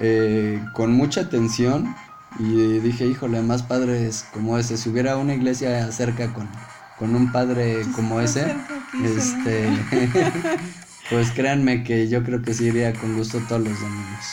eh, 0.00 0.62
con 0.74 0.92
mucha 0.92 1.22
atención 1.22 1.94
y 2.38 2.78
dije 2.78 3.06
híjole 3.06 3.42
más 3.42 3.62
padres 3.62 4.24
como 4.32 4.58
ese. 4.58 4.76
Si 4.76 4.88
hubiera 4.88 5.16
una 5.16 5.34
iglesia 5.34 5.90
cerca 5.92 6.32
con 6.32 6.48
con 6.98 7.16
un 7.16 7.32
padre 7.32 7.82
como 7.96 8.20
ese 8.20 8.54
este 9.04 9.68
pues 11.10 11.32
créanme 11.32 11.82
que 11.82 12.08
yo 12.08 12.22
creo 12.22 12.42
que 12.42 12.54
sí 12.54 12.66
iría 12.66 12.92
con 12.92 13.16
gusto 13.16 13.40
todos 13.48 13.62
los 13.62 13.80
domingos. 13.80 14.24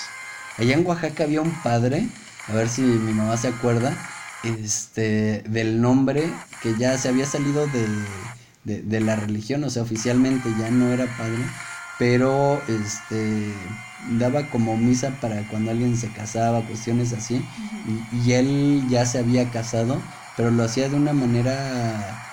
Allá 0.57 0.75
en 0.75 0.85
Oaxaca 0.85 1.23
había 1.23 1.41
un 1.41 1.51
padre, 1.63 2.07
a 2.47 2.53
ver 2.53 2.69
si 2.69 2.81
mi 2.81 3.13
mamá 3.13 3.37
se 3.37 3.47
acuerda, 3.47 3.97
este, 4.43 5.43
del 5.49 5.81
nombre 5.81 6.29
que 6.61 6.75
ya 6.77 6.97
se 6.97 7.09
había 7.09 7.25
salido 7.25 7.65
de, 7.67 7.87
de, 8.65 8.81
de 8.83 8.99
la 9.01 9.15
religión, 9.15 9.63
o 9.63 9.69
sea, 9.69 9.81
oficialmente 9.81 10.49
ya 10.59 10.69
no 10.69 10.91
era 10.91 11.07
padre, 11.17 11.43
pero 11.97 12.61
este 12.67 13.53
daba 13.99 14.49
como 14.49 14.77
misa 14.77 15.19
para 15.19 15.47
cuando 15.47 15.71
alguien 15.71 15.95
se 15.97 16.11
casaba, 16.13 16.65
cuestiones 16.65 17.13
así, 17.13 17.49
y, 17.83 18.05
y 18.09 18.33
él 18.33 18.85
ya 18.87 19.05
se 19.05 19.19
había 19.19 19.51
casado, 19.51 20.07
pero 20.35 20.51
lo 20.51 20.63
hacía 20.63 20.89
de 20.89 20.95
una 20.95 21.13
manera 21.13 22.23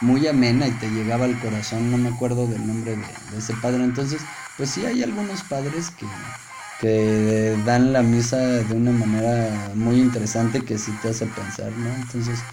muy 0.00 0.26
amena 0.26 0.66
y 0.68 0.78
te 0.78 0.90
llegaba 0.90 1.26
al 1.26 1.38
corazón, 1.38 1.90
no 1.90 1.98
me 1.98 2.08
acuerdo 2.10 2.48
del 2.48 2.66
nombre 2.66 2.96
de, 2.96 3.18
de 3.22 3.38
ese 3.38 3.54
padre, 3.54 3.84
entonces, 3.84 4.28
pues 4.56 4.70
sí 4.70 4.84
hay 4.84 5.02
algunos 5.02 5.44
padres 5.44 5.90
que, 5.92 6.34
que 6.76 7.56
dan 7.62 7.92
la 7.92 8.02
misa 8.02 8.64
de 8.64 8.74
una 8.74 8.92
manera 8.92 9.74
muy 9.76 10.00
interesante 10.00 10.64
que 10.64 10.78
sí 10.78 10.94
te 10.94 11.08
hace 11.08 11.28
pensar, 11.28 11.76
¿no? 11.76 11.94
Entonces, 11.94 12.46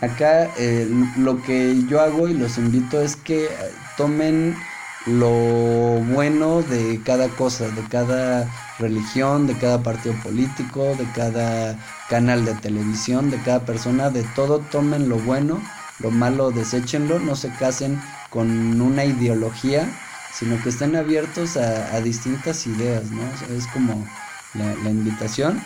acá 0.00 0.52
eh, 0.56 0.86
lo 1.16 1.42
que 1.42 1.84
yo 1.84 2.00
hago 2.00 2.28
y 2.28 2.34
los 2.34 2.58
invito 2.58 3.02
es 3.02 3.16
que 3.16 3.46
eh, 3.46 3.78
tomen 3.94 4.60
lo 5.06 5.30
bueno 5.30 6.62
de 6.62 7.00
cada 7.04 7.28
cosa, 7.28 7.68
de 7.68 7.82
cada 7.88 8.48
religión, 8.78 9.46
de 9.46 9.56
cada 9.56 9.82
partido 9.82 10.14
político, 10.22 10.94
de 10.96 11.10
cada 11.12 11.76
canal 12.08 12.44
de 12.44 12.54
televisión, 12.54 13.30
de 13.30 13.40
cada 13.42 13.64
persona, 13.64 14.10
de 14.10 14.22
todo 14.34 14.60
tomen 14.60 15.08
lo 15.08 15.18
bueno, 15.18 15.60
lo 16.00 16.10
malo 16.10 16.50
deséchenlo, 16.50 17.18
no 17.18 17.36
se 17.36 17.50
casen 17.54 18.00
con 18.30 18.80
una 18.80 19.04
ideología, 19.04 19.88
sino 20.32 20.60
que 20.62 20.68
estén 20.68 20.94
abiertos 20.94 21.56
a, 21.56 21.94
a 21.94 22.00
distintas 22.00 22.66
ideas, 22.66 23.04
¿no? 23.10 23.22
O 23.22 23.36
sea, 23.36 23.56
es 23.56 23.66
como 23.68 24.06
la, 24.54 24.74
la 24.82 24.90
invitación. 24.90 25.62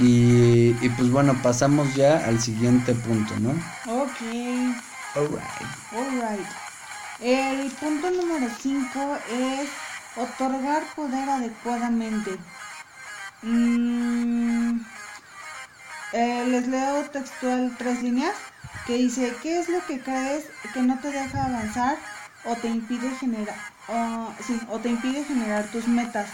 Y, 0.00 0.76
y 0.84 0.88
pues 0.96 1.10
bueno, 1.10 1.34
pasamos 1.42 1.94
ya 1.94 2.26
al 2.26 2.40
siguiente 2.40 2.94
punto, 2.94 3.34
¿no? 3.40 3.50
Ok. 3.86 4.20
Alright. 5.14 5.42
Alright. 5.92 6.65
El 7.20 7.70
punto 7.70 8.10
número 8.10 8.46
5 8.60 9.18
es 9.30 9.70
otorgar 10.16 10.82
poder 10.94 11.28
adecuadamente. 11.28 12.36
Mm, 13.42 14.80
eh, 16.12 16.44
les 16.48 16.68
leo 16.68 17.04
textual 17.10 17.74
tres 17.78 18.02
líneas 18.02 18.34
que 18.86 18.96
dice, 18.96 19.34
¿qué 19.42 19.58
es 19.58 19.68
lo 19.70 19.84
que 19.86 20.00
crees 20.00 20.44
que 20.74 20.82
no 20.82 20.98
te 21.00 21.10
deja 21.10 21.46
avanzar 21.46 21.96
o 22.44 22.54
te 22.56 22.68
impide 22.68 23.10
generar, 23.16 23.56
sí, 24.46 24.60
o 24.70 24.78
te 24.78 24.90
impide 24.90 25.24
generar 25.24 25.64
tus 25.70 25.88
metas? 25.88 26.28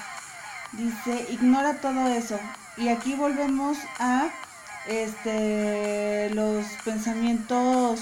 Dice, 0.72 1.26
ignora 1.30 1.74
todo 1.74 2.08
eso. 2.08 2.40
Y 2.76 2.88
aquí 2.88 3.14
volvemos 3.14 3.78
a 4.00 4.30
este 4.88 6.30
los 6.30 6.64
pensamientos 6.84 8.00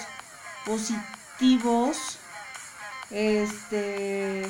positivos. 0.64 2.19
Este 3.11 4.46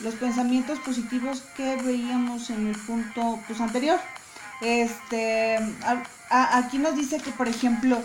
los 0.00 0.14
pensamientos 0.14 0.78
positivos 0.80 1.42
que 1.56 1.76
veíamos 1.76 2.50
en 2.50 2.66
el 2.66 2.76
punto 2.76 3.38
pues 3.46 3.60
anterior. 3.60 4.00
Este 4.60 5.58
aquí 6.30 6.78
nos 6.78 6.96
dice 6.96 7.18
que 7.18 7.30
por 7.30 7.48
ejemplo, 7.48 7.98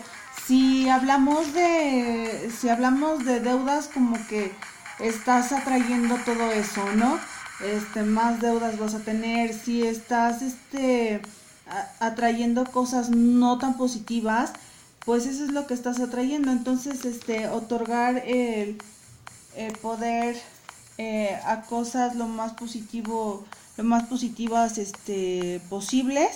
si 0.46 0.88
hablamos 0.88 1.52
de 1.54 2.50
si 2.58 2.68
hablamos 2.68 3.24
de 3.24 3.40
deudas 3.40 3.88
como 3.92 4.16
que 4.28 4.52
estás 4.98 5.52
atrayendo 5.52 6.16
todo 6.24 6.52
eso, 6.52 6.84
¿no? 6.94 7.18
Este 7.60 8.02
más 8.02 8.40
deudas 8.40 8.78
vas 8.78 8.94
a 8.94 9.00
tener, 9.00 9.52
si 9.52 9.84
estás 9.84 10.42
este 10.42 11.20
atrayendo 12.00 12.64
cosas 12.64 13.10
no 13.10 13.58
tan 13.58 13.76
positivas, 13.76 14.52
pues 15.04 15.26
eso 15.26 15.44
es 15.44 15.52
lo 15.52 15.66
que 15.66 15.74
estás 15.74 16.00
atrayendo. 16.00 16.50
Entonces, 16.50 17.04
este 17.04 17.48
otorgar 17.48 18.22
el 18.26 18.78
eh, 19.58 19.72
poder 19.82 20.36
eh, 20.98 21.38
a 21.44 21.66
cosas 21.66 22.16
lo 22.16 22.26
más 22.26 22.54
positivo 22.54 23.44
lo 23.76 23.84
más 23.84 24.04
positivas 24.08 24.78
este 24.78 25.60
posibles 25.68 26.30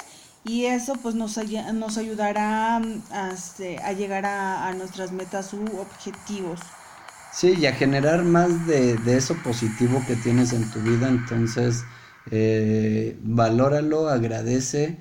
y 0.45 0.67
eso 0.67 0.95
pues 1.03 1.15
nos, 1.15 1.37
nos 1.75 1.99
ayudará 1.99 2.79
mm, 2.81 3.05
a, 3.11 3.33
este, 3.33 3.81
a 3.81 3.93
llegar 3.93 4.27
a, 4.27 4.69
a 4.69 4.75
nuestras 4.75 5.13
metas 5.13 5.53
u 5.55 5.79
objetivos. 5.79 6.61
Sí, 7.31 7.55
y 7.59 7.67
a 7.67 7.73
generar 7.75 8.25
más 8.25 8.67
de, 8.67 8.99
de 8.99 9.17
eso 9.17 9.43
positivo 9.43 10.05
que 10.05 10.17
tienes 10.17 10.53
en 10.53 10.71
tu 10.71 10.83
vida, 10.83 11.09
entonces 11.09 11.87
eh, 12.27 13.19
valóralo, 13.23 14.09
agradece, 14.09 14.99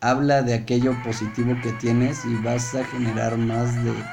habla 0.00 0.42
de 0.42 0.54
aquello 0.54 1.02
positivo 1.02 1.60
que 1.60 1.72
tienes 1.72 2.24
y 2.24 2.36
vas 2.36 2.74
a 2.74 2.84
generar 2.84 3.36
más 3.38 3.82
de, 3.82 4.08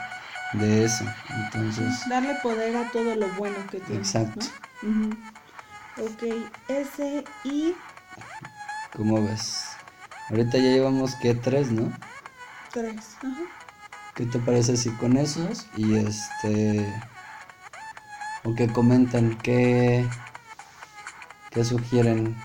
de 0.55 0.85
eso. 0.85 1.05
Entonces, 1.29 1.93
darle 2.09 2.35
poder 2.41 2.75
a 2.75 2.91
todo 2.91 3.15
lo 3.15 3.27
bueno 3.35 3.57
que 3.69 3.79
tienes 3.79 4.15
Exacto. 4.15 4.45
¿no? 4.83 5.09
Ok 6.03 6.23
ese 6.67 7.23
y 7.45 7.73
¿cómo 8.95 9.23
ves? 9.23 9.67
Ahorita 10.29 10.57
ya 10.57 10.69
llevamos 10.71 11.15
que 11.15 11.35
tres, 11.35 11.71
¿no? 11.71 11.91
tres 12.71 13.15
Ajá. 13.19 13.65
¿Qué 14.15 14.25
te 14.25 14.39
parece 14.39 14.77
si 14.77 14.89
con 14.91 15.17
esos? 15.17 15.67
Y 15.75 15.95
este... 15.95 16.85
O 18.45 18.55
que 18.55 18.67
comentan, 18.67 19.37
¿qué, 19.39 20.07
qué 21.51 21.65
sugieren? 21.65 22.35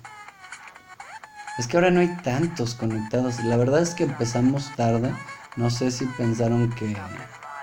Es 1.58 1.68
que 1.68 1.76
ahora 1.76 1.90
no 1.90 2.00
hay 2.00 2.08
tantos 2.24 2.74
conectados. 2.74 3.44
La 3.44 3.56
verdad 3.56 3.82
es 3.82 3.94
que 3.94 4.04
empezamos 4.04 4.74
tarde. 4.74 5.14
No 5.56 5.70
sé 5.70 5.92
si 5.92 6.06
pensaron 6.06 6.70
que, 6.70 6.96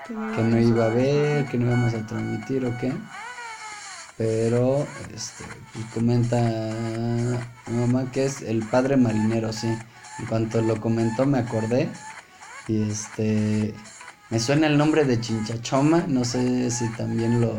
que 0.08 0.42
no 0.42 0.58
iba 0.58 0.84
a 0.84 0.90
haber, 0.90 1.46
que 1.46 1.58
no 1.58 1.66
íbamos 1.66 1.94
a 1.94 2.06
transmitir 2.06 2.64
o 2.64 2.76
qué. 2.78 2.92
Pero, 4.16 4.86
este, 5.14 5.44
comenta 5.94 6.40
mamá 7.68 8.10
que 8.10 8.24
es 8.24 8.42
el 8.42 8.64
padre 8.64 8.96
marinero, 8.96 9.52
sí. 9.52 9.68
En 10.18 10.26
cuanto 10.26 10.60
lo 10.62 10.80
comentó 10.80 11.26
me 11.26 11.38
acordé. 11.38 11.88
Y 12.66 12.90
este, 12.90 13.74
me 14.30 14.40
suena 14.40 14.66
el 14.66 14.76
nombre 14.76 15.04
de 15.04 15.20
Chinchachoma. 15.20 16.04
No 16.08 16.24
sé 16.24 16.70
si 16.70 16.88
también 16.96 17.40
lo, 17.40 17.54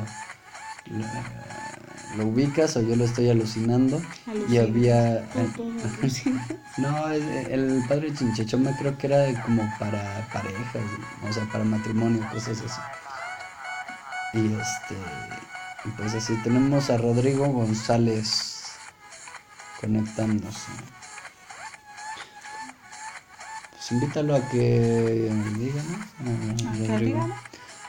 lo 2.18 2.26
ubicas 2.28 2.76
o 2.78 2.82
yo 2.82 2.96
lo 2.96 3.06
estoy 3.06 3.30
alucinando. 3.30 4.02
Y 4.50 4.58
había... 4.58 5.26
Alucina. 6.02 6.46
No, 6.78 7.10
es- 7.10 7.48
el 7.50 7.84
padre 7.90 8.14
Chinchachoma 8.14 8.72
creo 8.78 8.98
que 8.98 9.08
era 9.08 9.44
como 9.44 9.62
para 9.80 10.26
parejas, 10.32 10.82
o 11.28 11.34
sea, 11.34 11.44
para 11.52 11.66
matrimonio, 11.66 12.26
cosas 12.32 12.62
así. 12.62 12.80
Y 14.34 14.46
este 14.54 14.96
pues 15.98 16.14
así 16.14 16.36
tenemos 16.44 16.90
a 16.90 16.98
Rodrigo 16.98 17.48
González 17.48 18.64
conectándose. 19.82 20.72
Pues 23.72 23.92
invítalo 23.92 24.36
a 24.36 24.50
que 24.50 25.32
diga, 25.58 25.82
¿no? 25.84 26.70
¿A 26.70 26.88
Rodrigo. 26.88 27.28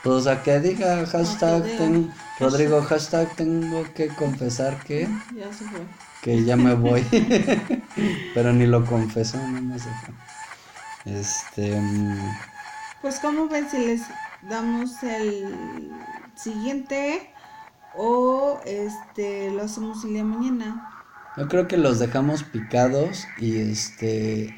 Pues 0.03 0.25
a 0.27 0.41
que 0.41 0.59
diga 0.59 1.05
hashtag, 1.05 1.63
ten- 1.77 2.11
Rodrigo, 2.39 2.81
hashtag 2.81 3.35
tengo 3.35 3.83
que 3.93 4.07
confesar 4.07 4.83
que, 4.83 5.07
Ya 5.35 5.53
se 5.53 5.63
fue. 5.65 5.81
que 6.23 6.43
ya 6.43 6.55
me 6.57 6.73
voy. 6.73 7.01
Pero 8.33 8.51
ni 8.53 8.65
lo 8.65 8.83
confesó, 8.85 9.37
no 9.47 9.61
me 9.61 9.75
dejó. 9.75 10.13
Este, 11.05 11.79
mm, 11.79 12.17
Pues 13.01 13.19
como 13.19 13.47
ven 13.47 13.69
si 13.69 13.77
les 13.77 14.01
damos 14.49 15.03
el 15.03 15.91
siguiente 16.35 17.31
o 17.95 18.59
este 18.65 19.51
lo 19.51 19.63
hacemos 19.63 20.03
el 20.03 20.11
día 20.13 20.23
de 20.23 20.29
mañana. 20.29 20.87
yo 21.37 21.47
creo 21.47 21.67
que 21.67 21.77
los 21.77 21.99
dejamos 21.99 22.43
picados 22.43 23.25
y 23.37 23.57
este, 23.57 24.55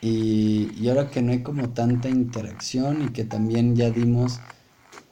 y, 0.00 0.72
y 0.76 0.88
ahora 0.88 1.10
que 1.10 1.22
no 1.22 1.32
hay 1.32 1.42
como 1.42 1.70
tanta 1.74 2.08
interacción 2.10 3.02
y 3.02 3.10
que 3.12 3.24
también 3.24 3.76
ya 3.76 3.90
dimos, 3.90 4.42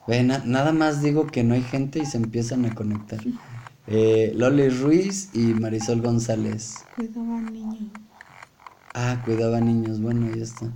ve, 0.07 0.23
na- 0.25 0.45
nada 0.47 0.73
más 0.73 1.03
digo 1.03 1.31
que 1.33 1.45
no 1.45 1.55
hay 1.55 1.63
gente 1.63 2.01
y 2.01 2.07
se 2.07 2.19
empiezan 2.19 2.65
a 2.67 2.75
conectar. 2.75 3.21
Eh, 3.87 4.33
Loli 4.37 4.69
Ruiz 4.71 5.31
y 5.35 5.55
Marisol 5.55 6.01
González. 6.03 6.87
Cuidado 6.95 7.41
niño. 7.43 7.91
Ah, 8.95 9.21
cuidaba 9.23 9.61
niños, 9.61 10.01
bueno, 10.01 10.31
ya 10.31 10.43
está. 10.43 10.73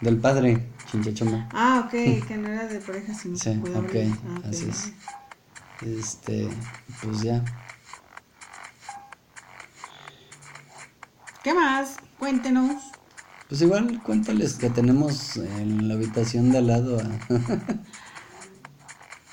Del 0.00 0.20
padre, 0.20 0.72
chinchachoma. 0.86 1.48
Ah, 1.52 1.82
ok, 1.84 1.90
que 2.26 2.36
no 2.38 2.48
era 2.48 2.66
de 2.68 2.80
pareja, 2.80 3.12
sino 3.14 3.38
Sí, 3.42 3.50
que 3.50 3.60
cuidaba 3.60 3.86
ok, 3.86 3.94
niños. 3.94 4.18
Ah, 4.24 4.38
ok. 4.46 4.50
así 4.50 4.66
es. 4.68 4.92
Este, 5.80 6.48
pues 7.00 7.22
ya. 7.22 7.44
¿Qué 11.42 11.54
más? 11.54 11.96
Cuéntenos. 12.18 12.82
Pues 13.48 13.62
igual 13.62 14.02
cuéntales 14.02 14.54
que 14.54 14.68
tenemos 14.68 15.36
en 15.36 15.88
la 15.88 15.94
habitación 15.94 16.50
de 16.50 16.58
al 16.58 16.66
lado 16.66 16.98
a... 17.00 17.04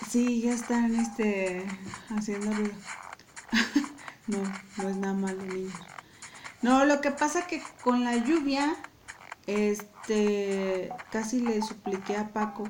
Sí, 0.09 0.41
ya 0.41 0.53
están 0.53 0.95
este 0.95 1.65
haciendo 2.09 2.53
ruido. 2.53 2.71
no, 4.27 4.37
no 4.77 4.89
es 4.89 4.95
nada 4.95 5.13
malo, 5.13 5.43
niños. 5.43 5.73
No, 6.61 6.85
lo 6.85 7.01
que 7.01 7.11
pasa 7.11 7.47
que 7.47 7.61
con 7.83 8.05
la 8.05 8.15
lluvia, 8.15 8.75
este, 9.45 10.89
casi 11.11 11.41
le 11.41 11.61
supliqué 11.61 12.15
a 12.15 12.29
Paco 12.29 12.63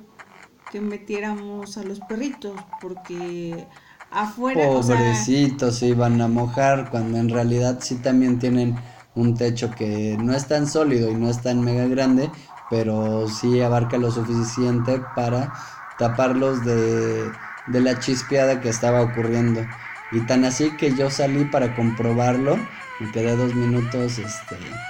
que 0.72 0.82
metiéramos 0.82 1.78
a 1.78 1.84
los 1.84 2.00
perritos, 2.00 2.60
porque 2.82 3.68
afuera, 4.10 4.68
o 4.70 4.82
sea, 4.82 4.98
Pobrecitos 4.98 5.78
se 5.78 5.88
iban 5.90 6.20
a 6.22 6.28
mojar 6.28 6.90
cuando 6.90 7.20
en 7.20 7.30
realidad 7.30 7.78
sí 7.82 7.96
también 7.96 8.40
tienen 8.40 8.76
un 9.16 9.36
techo 9.38 9.76
que 9.76 10.18
no 10.20 10.34
es 10.36 10.48
tan 10.48 10.68
sólido 10.68 11.10
y 11.10 11.16
no 11.16 11.30
es 11.30 11.42
tan 11.42 11.64
mega 11.64 11.88
grande, 11.88 12.32
pero 12.68 13.28
sí 13.28 13.62
abarca 13.62 13.98
lo 13.98 14.12
suficiente 14.12 15.00
para 15.00 15.54
taparlos 15.98 16.64
de, 16.64 17.40
de 17.66 17.82
la 17.82 18.00
chispeada 18.00 18.60
que 18.62 18.70
estaba 18.70 19.02
ocurriendo. 19.04 19.70
Y 20.10 20.22
tan 20.24 20.46
así 20.46 20.78
que 20.78 20.96
yo 20.96 21.10
salí 21.10 21.46
para 21.46 21.74
comprobarlo, 21.74 22.70
me 23.00 23.12
quedé 23.12 23.36
dos 23.36 23.56
minutos 23.56 24.20
este, 24.20 24.86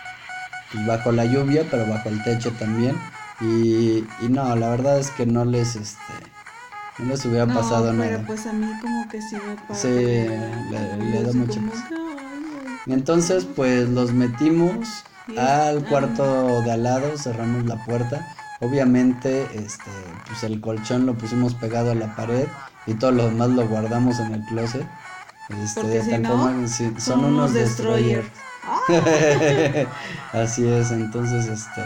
pues, 0.70 0.84
bajo 0.86 1.12
la 1.12 1.26
lluvia, 1.26 1.70
pero 1.70 1.88
bajo 1.88 2.10
el 2.10 2.22
techo 2.22 2.56
también. 2.58 3.08
Y, 3.40 4.16
y 4.18 4.30
no, 4.30 4.56
la 4.56 4.70
verdad 4.70 5.00
es 5.00 5.12
que 5.12 5.26
no 5.26 5.46
les, 5.46 5.76
este, 5.76 6.38
no 6.98 7.06
les 7.08 7.26
hubiera 7.26 7.54
no, 7.54 7.54
pasado 7.54 7.94
pero 7.98 8.24
nada. 8.24 8.26
pues 8.26 8.46
a 8.46 8.54
mí 8.54 8.78
como 8.78 9.08
que 9.08 9.22
sí 9.22 9.40
me 9.42 9.58
pasa. 9.58 10.02
Sí, 10.02 10.64
le- 10.70 10.98
le 11.04 11.22
da 11.24 11.34
como 11.36 11.62
cosa. 11.66 11.88
Entonces 12.94 13.46
pues 13.46 13.90
los 13.90 14.14
metimos 14.14 15.04
al 15.38 15.84
cuarto 15.86 16.62
de 16.62 16.72
al 16.72 16.84
lado, 16.84 17.18
cerramos 17.18 17.66
la 17.66 17.84
puerta. 17.86 18.26
Obviamente, 18.62 19.44
este, 19.58 19.92
pues 20.28 20.44
el 20.44 20.62
colchón 20.62 21.06
lo 21.06 21.16
pusimos 21.16 21.56
pegado 21.56 21.92
a 21.92 21.96
la 21.96 22.16
pared 22.16 22.48
y 22.86 22.94
todo 22.94 23.12
lo 23.12 23.26
demás 23.26 23.50
lo 23.50 23.68
guardamos 23.68 24.20
en 24.20 24.34
el 24.34 24.46
closet. 24.46 24.88
Este, 25.50 25.82
Porque 25.82 26.02
si 26.04 26.18
no, 26.20 26.68
sí, 26.68 26.94
son 26.98 27.26
unos 27.26 27.54
destroyers. 27.54 28.28
destroyers. 28.88 29.88
Así 30.34 30.68
es, 30.68 30.92
entonces 30.92 31.48
este, 31.48 31.82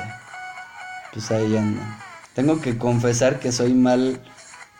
pues 1.13 1.31
ahí 1.31 1.57
andan. 1.57 1.97
Tengo 2.33 2.61
que 2.61 2.77
confesar 2.77 3.39
que 3.39 3.51
soy 3.51 3.73
mal 3.73 4.21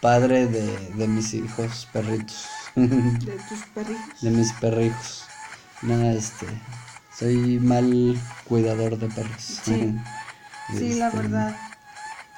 padre 0.01 0.47
de, 0.47 0.77
de 0.95 1.07
mis 1.07 1.33
hijos 1.33 1.87
perritos. 1.91 2.47
De 2.75 3.37
tus 3.49 3.65
perritos. 3.73 4.21
de 4.21 4.29
mis 4.31 4.53
perrijos. 4.53 5.28
Nada, 5.81 6.11
este. 6.13 6.45
Soy 7.17 7.59
mal 7.59 8.17
cuidador 8.45 8.97
de 8.97 9.07
perros. 9.07 9.59
Sí. 9.63 9.95
Sí, 10.77 10.93
la 10.95 11.07
Este, 11.07 11.17
verdad. 11.17 11.55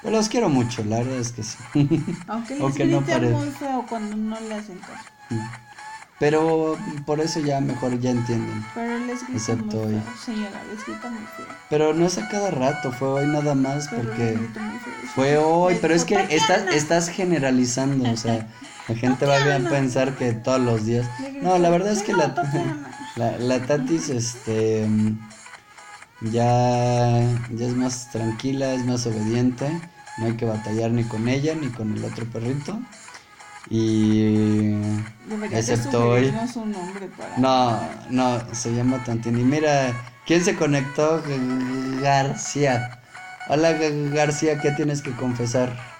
Pero 0.02 0.16
los 0.16 0.28
quiero 0.28 0.48
mucho, 0.48 0.82
la 0.84 0.98
verdad 0.98 1.18
es 1.18 1.32
que 1.32 1.42
sí. 1.42 1.56
Aunque 2.26 2.54
les 2.54 2.62
aunque 2.62 2.84
no 2.86 3.00
parezca. 3.02 3.36
muy 3.36 3.50
feo 3.50 3.86
cuando 3.88 4.16
no 4.16 4.40
le 4.40 4.54
hacen 4.54 4.78
caso. 4.78 5.04
Pero 6.18 6.76
por 7.04 7.20
eso 7.20 7.40
ya 7.40 7.60
mejor 7.60 7.98
ya 7.98 8.10
entienden. 8.10 8.64
Pero 8.74 8.98
les 8.98 9.20
grita 9.22 9.32
Excepto 9.36 9.76
muy 9.78 9.94
hoy. 9.94 10.00
feo, 10.00 10.12
señora, 10.24 10.62
les 10.72 10.84
grita 10.86 11.10
muy 11.10 11.26
feo. 11.36 11.46
Pero 11.68 11.94
no 11.94 12.06
es 12.06 12.18
a 12.18 12.28
cada 12.28 12.50
rato, 12.50 12.92
fue 12.92 13.08
hoy 13.08 13.26
nada 13.26 13.54
más 13.56 13.88
Pero 13.88 14.02
porque 14.02 14.38
fue 15.14 15.36
hoy, 15.36 15.72
Les 15.74 15.82
pero 15.82 15.94
es 15.94 16.04
que 16.04 16.14
estás, 16.30 16.62
estás 16.72 17.08
generalizando, 17.08 18.10
o 18.10 18.16
sea, 18.16 18.46
la 18.88 18.94
gente 18.94 19.26
va 19.26 19.36
a 19.36 19.58
pensar 19.70 20.16
que 20.16 20.32
todos 20.32 20.60
los 20.60 20.84
días. 20.84 21.06
No, 21.40 21.58
la 21.58 21.70
verdad 21.70 21.92
es 21.92 22.02
que 22.02 22.12
"No, 22.12 22.18
la, 22.18 22.34
Tatiana". 22.34 22.88
La, 23.16 23.36
la 23.36 23.60
Tatis, 23.66 24.08
este, 24.08 24.88
ya, 26.22 27.20
ya 27.50 27.66
es 27.66 27.76
más 27.76 28.10
tranquila, 28.10 28.72
es 28.72 28.86
más 28.86 29.06
obediente, 29.06 29.68
no 30.16 30.24
hay 30.24 30.32
que 30.36 30.46
batallar 30.46 30.92
ni 30.92 31.04
con 31.04 31.28
ella 31.28 31.54
ni 31.54 31.68
con 31.68 31.94
el 31.94 32.02
otro 32.04 32.24
perrito. 32.24 32.80
Y 33.68 34.74
excepto 35.52 36.08
hoy. 36.08 36.24
sugerirnos 36.24 36.56
un 36.56 36.72
nombre 36.72 37.08
para... 37.08 37.36
No, 37.38 37.80
no, 38.10 38.54
se 38.54 38.74
llama 38.74 39.04
Tantini. 39.04 39.44
Mira, 39.44 39.92
¿quién 40.26 40.42
se 40.42 40.56
conectó? 40.56 41.22
García. 42.00 42.98
Hola 43.48 43.72
García, 43.72 44.58
¿qué 44.58 44.70
tienes 44.72 45.02
que 45.02 45.12
confesar? 45.12 45.91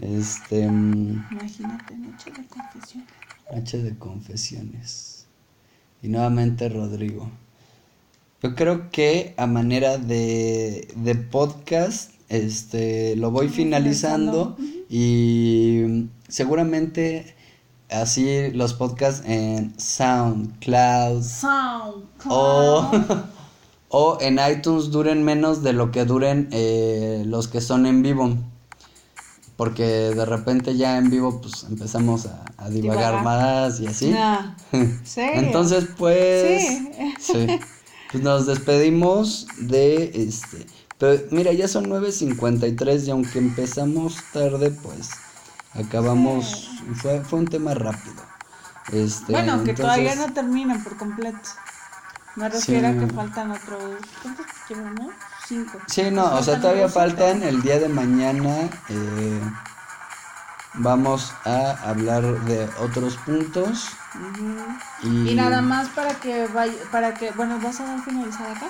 Este, 0.00 0.60
Imagínate, 0.60 1.96
noche 1.96 2.30
de 2.30 2.46
confesión. 2.46 3.04
H 3.54 3.78
de 3.78 3.98
confesiones. 3.98 5.26
Y 6.02 6.08
nuevamente 6.08 6.68
Rodrigo. 6.68 7.30
Yo 8.42 8.54
creo 8.56 8.90
que 8.90 9.34
a 9.36 9.46
manera 9.46 9.98
de, 9.98 10.88
de 10.96 11.14
podcast, 11.14 12.10
este, 12.28 13.14
lo 13.16 13.30
voy 13.30 13.48
finalizando 13.48 14.56
y 14.88 16.08
seguramente 16.28 17.36
así 17.88 18.50
los 18.52 18.74
podcasts 18.74 19.22
en 19.26 19.78
SoundCloud 19.78 21.22
Sound. 21.22 22.04
o, 22.28 22.90
o 23.90 24.18
en 24.20 24.40
iTunes 24.50 24.90
duren 24.90 25.22
menos 25.22 25.62
de 25.62 25.72
lo 25.72 25.92
que 25.92 26.04
duren 26.04 26.48
eh, 26.50 27.22
los 27.26 27.46
que 27.46 27.60
son 27.60 27.86
en 27.86 28.02
vivo 28.02 28.36
porque 29.56 29.84
de 29.84 30.24
repente 30.24 30.76
ya 30.76 30.98
en 30.98 31.10
vivo 31.10 31.40
pues 31.40 31.64
empezamos 31.64 32.26
a, 32.26 32.68
divagar, 32.70 33.22
más 33.22 33.80
y 33.80 33.86
así. 33.86 34.14
Entonces 35.16 35.88
pues, 35.96 36.78
pues, 37.26 38.22
nos 38.22 38.46
despedimos 38.46 39.46
de 39.58 40.12
este. 40.14 40.66
Pero 40.98 41.22
mira, 41.30 41.52
ya 41.52 41.66
son 41.66 41.86
9.53 41.86 43.06
y 43.06 43.10
aunque 43.10 43.38
empezamos 43.38 44.16
tarde, 44.32 44.70
pues 44.70 45.10
acabamos. 45.74 46.70
Fue, 46.94 47.20
fue 47.22 47.40
un 47.40 47.46
tema 47.46 47.74
rápido. 47.74 48.22
Este, 48.92 49.32
bueno, 49.32 49.62
que 49.64 49.74
todavía 49.74 50.14
no 50.14 50.32
terminan 50.32 50.82
por 50.82 50.96
completo. 50.96 51.48
Me 52.36 52.48
refiero 52.48 52.88
a 52.88 52.92
que 52.92 53.06
faltan 53.12 53.50
otros. 53.50 53.82
¿Cuántos 54.22 54.46
quiero, 54.66 54.90
no? 54.90 55.10
5. 55.52 55.78
Sí, 55.86 56.10
no, 56.10 56.24
o 56.34 56.42
sea, 56.42 56.60
todavía 56.60 56.88
faltan. 56.88 57.42
El 57.42 57.60
día 57.60 57.78
de 57.78 57.88
mañana 57.88 58.70
eh, 58.88 59.40
vamos 60.74 61.34
a 61.44 61.72
hablar 61.90 62.22
de 62.44 62.68
otros 62.78 63.16
puntos. 63.18 63.90
Y... 65.02 65.34
nada 65.34 65.60
más 65.60 65.88
para 65.88 66.14
que 66.14 66.46
vaya, 66.48 66.72
para 66.90 67.14
que, 67.14 67.30
bueno, 67.32 67.58
¿vas 67.62 67.80
a 67.80 67.84
dar 67.84 68.02
finalizar 68.02 68.56
acá? 68.56 68.66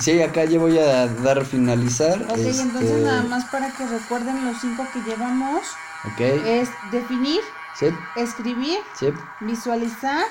Sí, 0.00 0.20
acá 0.20 0.44
ya 0.44 0.58
voy 0.58 0.78
a 0.78 1.06
dar 1.06 1.44
finalizar. 1.44 2.20
Ok, 2.28 2.38
este 2.38 2.62
entonces 2.62 3.04
nada 3.04 3.22
más 3.22 3.44
para 3.44 3.70
que 3.70 3.86
recuerden 3.86 4.44
los 4.44 4.60
cinco 4.60 4.84
que 4.92 5.00
llevamos. 5.08 5.62
Es 6.18 6.68
definir, 6.90 7.40
escribir, 8.16 8.80
visualizar, 9.40 10.24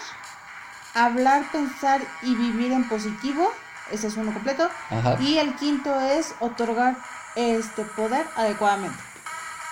hablar, 0.93 1.49
pensar 1.53 2.01
y 2.21 2.35
vivir 2.35 2.73
en 2.73 2.87
positivo. 2.89 3.49
Ese 3.91 4.07
es 4.07 4.17
uno 4.17 4.33
completo. 4.33 4.69
Ajá. 4.89 5.17
Y 5.21 5.37
el 5.37 5.55
quinto 5.55 5.99
es 5.99 6.33
otorgar 6.39 6.97
este 7.35 7.83
poder 7.83 8.25
adecuadamente. 8.35 8.97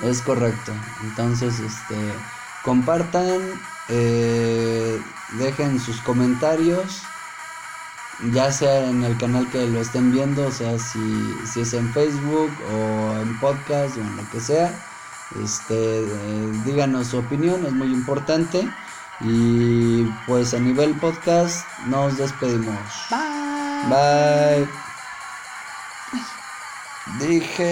Es 0.02 0.22
correcto. 0.22 0.72
Entonces, 1.04 1.60
este, 1.60 2.14
compartan, 2.64 3.40
eh, 3.90 5.02
dejen 5.34 5.80
sus 5.80 6.00
comentarios, 6.02 7.02
ya 8.32 8.52
sea 8.52 8.86
en 8.90 9.04
el 9.04 9.18
canal 9.18 9.50
que 9.50 9.66
lo 9.68 9.80
estén 9.80 10.12
viendo, 10.12 10.48
o 10.48 10.52
sea, 10.52 10.78
si, 10.78 11.36
si 11.52 11.62
es 11.62 11.74
en 11.74 11.92
Facebook 11.94 12.52
o 12.72 13.20
en 13.20 13.40
podcast 13.40 13.98
o 13.98 14.02
en 14.02 14.16
lo 14.16 14.30
que 14.30 14.40
sea. 14.40 14.74
Este, 15.44 16.00
eh, 16.02 16.52
díganos 16.66 17.08
su 17.08 17.20
opinión, 17.20 17.66
es 17.66 17.74
muy 17.74 17.88
importante. 17.88 18.68
Y 19.22 20.06
pues 20.26 20.54
a 20.54 20.60
nivel 20.60 20.96
podcast 20.96 21.66
nos 21.88 22.18
despedimos. 22.18 22.80
Bye. 23.84 24.68
Bye. 26.12 26.30
Dije... 27.20 27.70